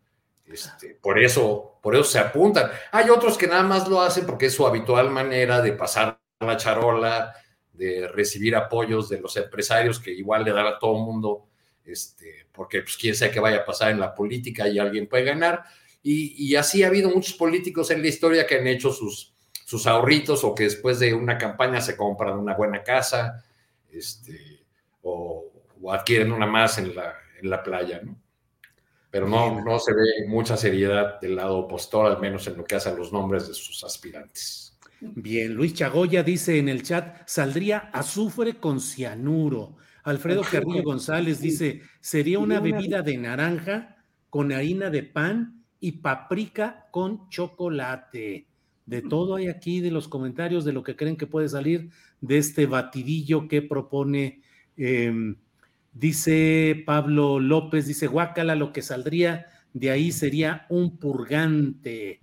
[0.45, 2.71] Este, por, eso, por eso se apuntan.
[2.91, 6.57] Hay otros que nada más lo hacen porque es su habitual manera de pasar la
[6.57, 7.33] charola,
[7.71, 11.47] de recibir apoyos de los empresarios que igual le dan a todo el mundo,
[11.85, 15.25] este, porque pues quién sabe qué vaya a pasar en la política y alguien puede
[15.25, 15.63] ganar.
[16.01, 19.33] Y, así ha habido muchos políticos en la historia que han hecho sus,
[19.65, 23.43] sus ahorritos o que después de una campaña se compran una buena casa
[23.91, 24.63] este,
[25.01, 28.17] o, o adquieren una más en la, en la playa, ¿no?
[29.11, 32.75] Pero no, no se ve mucha seriedad del lado opositor, al menos en lo que
[32.75, 34.77] hace a los nombres de sus aspirantes.
[35.01, 39.77] Bien, Luis Chagoya dice en el chat, saldría azufre con cianuro.
[40.03, 43.97] Alfredo Carrillo González dice, sería una bebida de naranja
[44.29, 48.47] con harina de pan y paprika con chocolate.
[48.85, 51.89] De todo hay aquí, de los comentarios, de lo que creen que puede salir
[52.21, 54.41] de este batidillo que propone
[54.77, 55.35] em,
[55.93, 62.21] Dice Pablo López, dice Guácala, lo que saldría de ahí sería un purgante.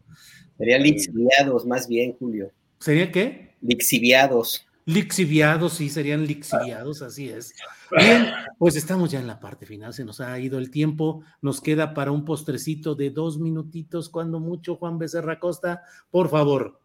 [0.57, 2.53] Serían lixiviados, más bien, Julio.
[2.79, 3.55] ¿Sería qué?
[3.61, 4.67] Lixiviados.
[4.85, 7.55] Lixiviados, sí, serían lixiviados, así es.
[7.91, 11.61] Bien, pues estamos ya en la parte final, se nos ha ido el tiempo, nos
[11.61, 16.81] queda para un postrecito de dos minutitos, cuando mucho, Juan Becerra Costa, por favor.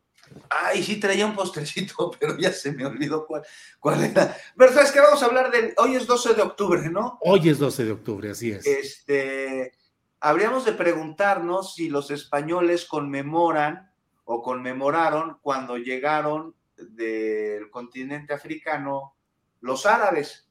[0.49, 3.43] Ay, sí traía un postrecito, pero ya se me olvidó cuál,
[3.79, 4.35] cuál era.
[4.55, 5.73] Pero sabes que vamos a hablar de.
[5.77, 7.17] Hoy es 12 de octubre, ¿no?
[7.21, 8.65] Hoy es 12 de octubre, así es.
[8.65, 9.73] Este.
[10.19, 13.91] Habríamos de preguntarnos si los españoles conmemoran
[14.23, 19.15] o conmemoraron cuando llegaron del continente africano
[19.61, 20.50] los árabes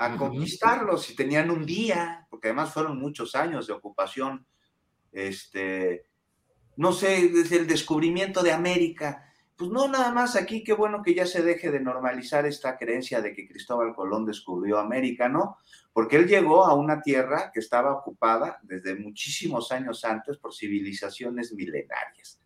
[0.00, 4.46] a conquistarlos, si tenían un día, porque además fueron muchos años de ocupación
[5.12, 6.06] este,
[6.76, 9.22] no sé, desde el descubrimiento de América.
[9.56, 13.20] Pues no, nada más aquí, qué bueno que ya se deje de normalizar esta creencia
[13.20, 15.58] de que Cristóbal Colón descubrió América, ¿no?
[15.92, 21.52] Porque él llegó a una tierra que estaba ocupada desde muchísimos años antes por civilizaciones
[21.52, 22.40] milenarias.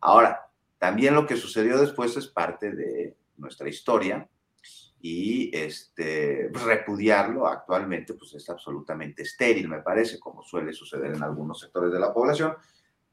[0.00, 4.28] Ahora, también lo que sucedió después es parte de nuestra historia
[5.00, 11.60] y este, repudiarlo actualmente pues es absolutamente estéril, me parece, como suele suceder en algunos
[11.60, 12.54] sectores de la población,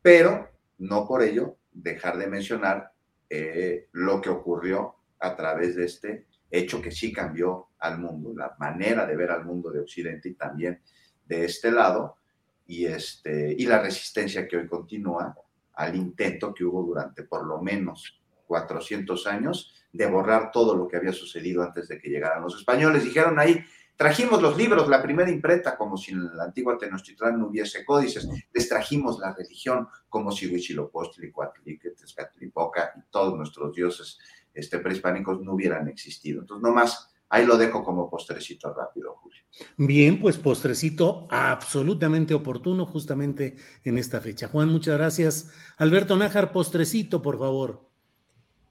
[0.01, 2.91] pero no por ello dejar de mencionar
[3.29, 8.55] eh, lo que ocurrió a través de este hecho que sí cambió al mundo, la
[8.59, 10.81] manera de ver al mundo de Occidente y también
[11.25, 12.17] de este lado,
[12.65, 15.35] y, este, y la resistencia que hoy continúa
[15.73, 20.97] al intento que hubo durante por lo menos 400 años de borrar todo lo que
[20.97, 23.03] había sucedido antes de que llegaran los españoles.
[23.03, 23.63] Dijeron ahí,
[23.95, 28.27] Trajimos los libros, la primera imprenta, como si en la antigua Tenochtitlán no hubiese códices.
[28.51, 34.17] Les trajimos la religión, como si Huitzilopochtli, Coatlic, Tezcatlipoca y todos nuestros dioses
[34.51, 36.41] este, prehispánicos no hubieran existido.
[36.41, 39.41] Entonces, nomás Ahí lo dejo como postrecito rápido, Julio.
[39.75, 44.49] Bien, pues postrecito absolutamente oportuno justamente en esta fecha.
[44.49, 45.51] Juan, muchas gracias.
[45.77, 47.89] Alberto Nájar, postrecito, por favor.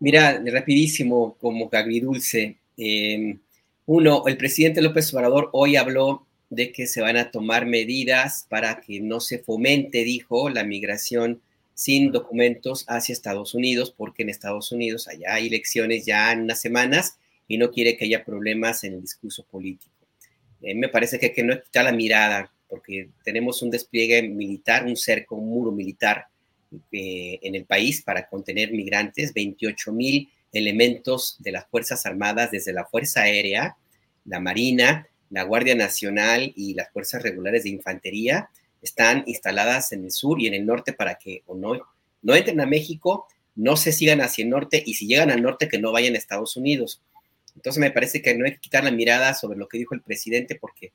[0.03, 2.57] Mira, rapidísimo, como agridulce.
[2.77, 3.37] Eh,
[3.87, 8.81] uno, el presidente López Obrador hoy habló de que se van a tomar medidas para
[8.81, 11.41] que no se fomente, dijo, la migración
[11.75, 16.61] sin documentos hacia Estados Unidos, porque en Estados Unidos allá hay elecciones ya en unas
[16.61, 19.95] semanas y no quiere que haya problemas en el discurso político.
[20.63, 25.37] Eh, me parece que no quitar la mirada, porque tenemos un despliegue militar, un cerco,
[25.37, 26.27] un muro militar
[26.93, 32.73] eh, en el país para contener migrantes, 28 mil elementos de las Fuerzas Armadas, desde
[32.73, 33.77] la Fuerza Aérea,
[34.25, 38.51] la Marina, la Guardia Nacional y las Fuerzas Regulares de Infantería,
[38.83, 41.81] están instaladas en el sur y en el norte para que o no,
[42.21, 45.69] no entren a México, no se sigan hacia el norte y si llegan al norte
[45.69, 47.01] que no vayan a Estados Unidos.
[47.55, 50.03] Entonces me parece que no hay que quitar la mirada sobre lo que dijo el
[50.03, 50.93] presidente porque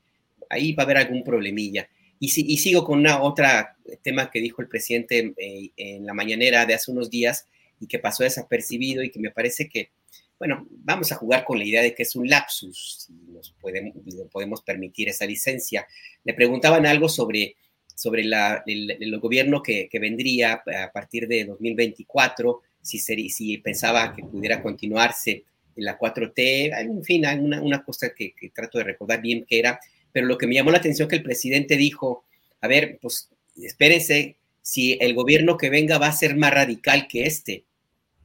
[0.50, 1.88] ahí va a haber algún problemilla.
[2.20, 6.66] Y, y sigo con una otra tema que dijo el presidente eh, en la mañanera
[6.66, 7.46] de hace unos días,
[7.80, 9.92] y que pasó desapercibido y que me parece que,
[10.40, 13.94] bueno, vamos a jugar con la idea de que es un lapsus, si nos podemos,
[14.32, 15.88] podemos permitir esa licencia.
[16.24, 17.56] Le preguntaban algo sobre,
[17.94, 24.62] sobre la, el, gobierno que, vendría a partir de 2024, si, si pensaba que pudiera
[24.62, 25.44] continuarse
[25.76, 29.60] en la 4T, en fin, hay una, una cosa que trato de recordar bien que
[29.60, 29.80] era,
[30.18, 32.24] pero lo que me llamó la atención que el presidente dijo,
[32.62, 37.28] a ver, pues espérense, si el gobierno que venga va a ser más radical que
[37.28, 37.66] este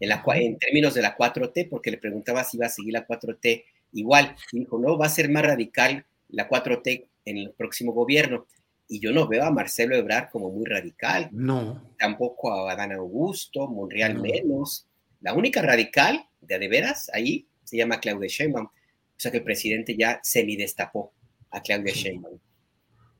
[0.01, 3.07] en, la, en términos de la 4T, porque le preguntaba si iba a seguir la
[3.07, 4.35] 4T igual.
[4.53, 8.47] Y dijo, no, va a ser más radical la 4T en el próximo gobierno.
[8.89, 11.29] Y yo no veo a Marcelo Ebrard como muy radical.
[11.31, 11.91] No.
[11.99, 14.87] Tampoco a Adán Augusto, Monreal menos.
[15.21, 18.65] La única radical, de de veras, ahí se llama Claudia Sheinbaum.
[18.65, 18.71] O
[19.19, 21.13] sea que el presidente ya se destapó.
[21.53, 22.39] A Claudia Sheinbaum.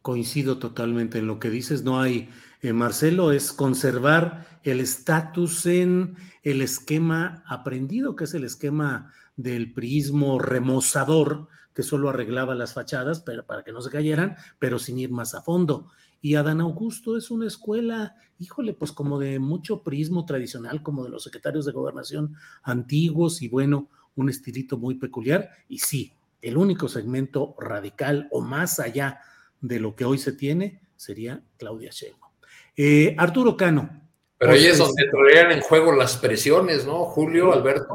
[0.01, 2.29] Coincido totalmente en lo que dices, no hay,
[2.61, 9.73] eh, Marcelo, es conservar el estatus en el esquema aprendido, que es el esquema del
[9.73, 14.99] prismo remozador, que solo arreglaba las fachadas pero, para que no se cayeran, pero sin
[14.99, 15.89] ir más a fondo.
[16.21, 21.11] Y Adán Augusto es una escuela, híjole, pues como de mucho prismo tradicional, como de
[21.11, 25.51] los secretarios de gobernación antiguos y bueno, un estilito muy peculiar.
[25.69, 26.13] Y sí,
[26.43, 29.21] el único segmento radical o más allá
[29.61, 32.33] de lo que hoy se tiene sería Claudia Sheinbaum.
[32.77, 34.03] Eh, Arturo Cano.
[34.39, 37.95] Pero ahí es donde traían en juego las presiones, ¿no, Julio, Alberto?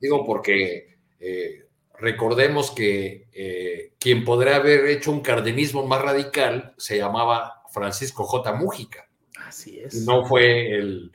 [0.00, 1.66] Digo, porque eh,
[1.98, 8.52] recordemos que eh, quien podría haber hecho un cardenismo más radical se llamaba Francisco J.
[8.54, 9.08] Mújica.
[9.44, 10.06] Así es.
[10.06, 11.10] No fue el,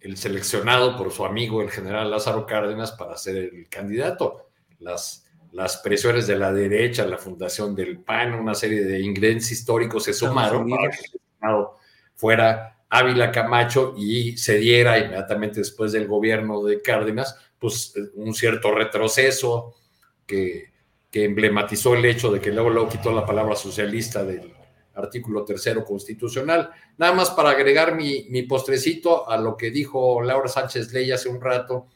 [0.00, 4.50] el seleccionado por su amigo, el general Lázaro Cárdenas, para ser el candidato.
[4.80, 10.04] Las las presiones de la derecha, la fundación del PAN, una serie de ingredientes históricos
[10.04, 11.78] se sumaron para que el Senado
[12.14, 18.72] fuera Ávila Camacho y se diera inmediatamente después del gobierno de Cárdenas, pues un cierto
[18.72, 19.74] retroceso
[20.26, 20.72] que,
[21.10, 24.52] que emblematizó el hecho de que luego, luego quitó la palabra socialista del
[24.94, 26.70] artículo tercero constitucional.
[26.96, 31.28] Nada más para agregar mi, mi postrecito a lo que dijo Laura Sánchez Ley hace
[31.28, 31.86] un rato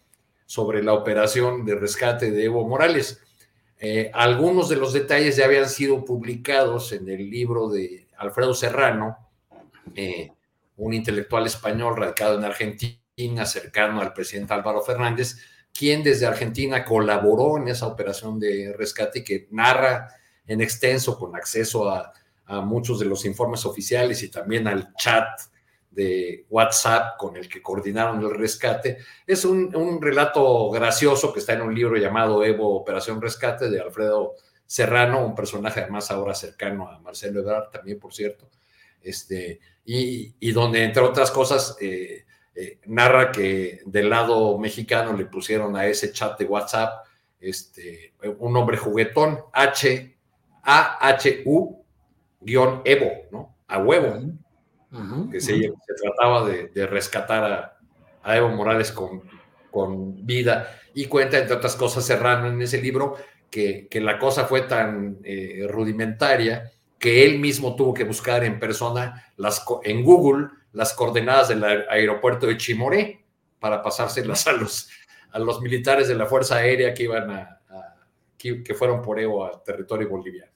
[0.44, 3.22] sobre la operación de rescate de Evo Morales
[3.83, 9.16] eh, algunos de los detalles ya habían sido publicados en el libro de Alfredo Serrano,
[9.95, 10.33] eh,
[10.76, 15.39] un intelectual español radicado en Argentina, cercano al presidente Álvaro Fernández,
[15.72, 20.09] quien desde Argentina colaboró en esa operación de rescate que narra
[20.47, 22.12] en extenso, con acceso a,
[22.45, 25.26] a muchos de los informes oficiales y también al chat
[25.91, 28.99] de WhatsApp con el que coordinaron el rescate.
[29.26, 34.34] Es un, relato gracioso que está en un libro llamado Evo Operación Rescate de Alfredo
[34.64, 38.49] Serrano, un personaje además ahora cercano a Marcelo Ebrard, también por cierto,
[39.03, 42.24] este, y, donde entre otras cosas eh,
[42.55, 47.05] eh, narra que del lado mexicano le pusieron a ese chat de WhatsApp
[47.41, 50.16] este, un nombre juguetón, H,
[50.62, 51.82] A, H, U,
[52.41, 53.57] guion Evo, ¿no?
[53.66, 54.20] A huevo
[55.30, 55.72] que se,
[56.03, 57.76] trataba de, rescatar
[58.22, 59.22] a, Evo Morales con,
[59.70, 60.78] con, vida.
[60.95, 63.16] Y cuenta, entre otras cosas, Serrano en ese libro,
[63.51, 68.61] que, que la cosa fue tan eh, rudimentaria que él mismo tuvo que buscar en
[68.61, 73.24] persona, las, en Google, las coordenadas del aeropuerto de Chimoré
[73.59, 74.91] para pasárselas a los,
[75.32, 77.61] a los militares de la Fuerza Aérea que iban a,
[78.36, 80.53] que, que fueron por Evo al territorio boliviano.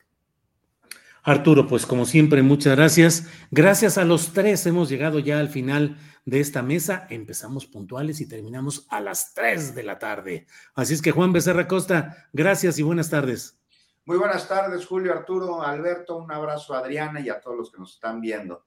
[1.26, 3.26] Arturo, pues como siempre, muchas gracias.
[3.50, 5.96] Gracias a los tres hemos llegado ya al final
[6.26, 7.06] de esta mesa.
[7.08, 10.46] Empezamos puntuales y terminamos a las tres de la tarde.
[10.74, 13.58] Así es que Juan Becerra Costa, gracias y buenas tardes.
[14.04, 17.78] Muy buenas tardes, Julio, Arturo, Alberto, un abrazo a Adriana y a todos los que
[17.78, 18.66] nos están viendo.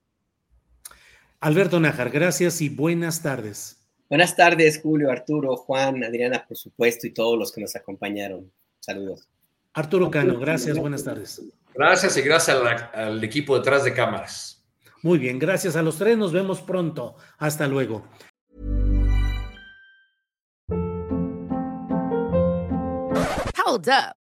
[1.40, 3.78] Alberto Nájar, gracias y buenas tardes.
[4.10, 8.52] Buenas tardes, Julio, Arturo, Juan, Adriana, por supuesto, y todos los que nos acompañaron.
[8.80, 9.30] Saludos.
[9.74, 11.40] Arturo Cano, gracias, buenas tardes.
[11.78, 12.58] Gracias y gracias
[12.94, 14.66] al equipo detrás de cámaras.
[15.04, 17.16] Muy bien, gracias a los tres, nos vemos pronto.
[17.38, 18.08] Hasta luego.
[23.64, 24.27] Hold up.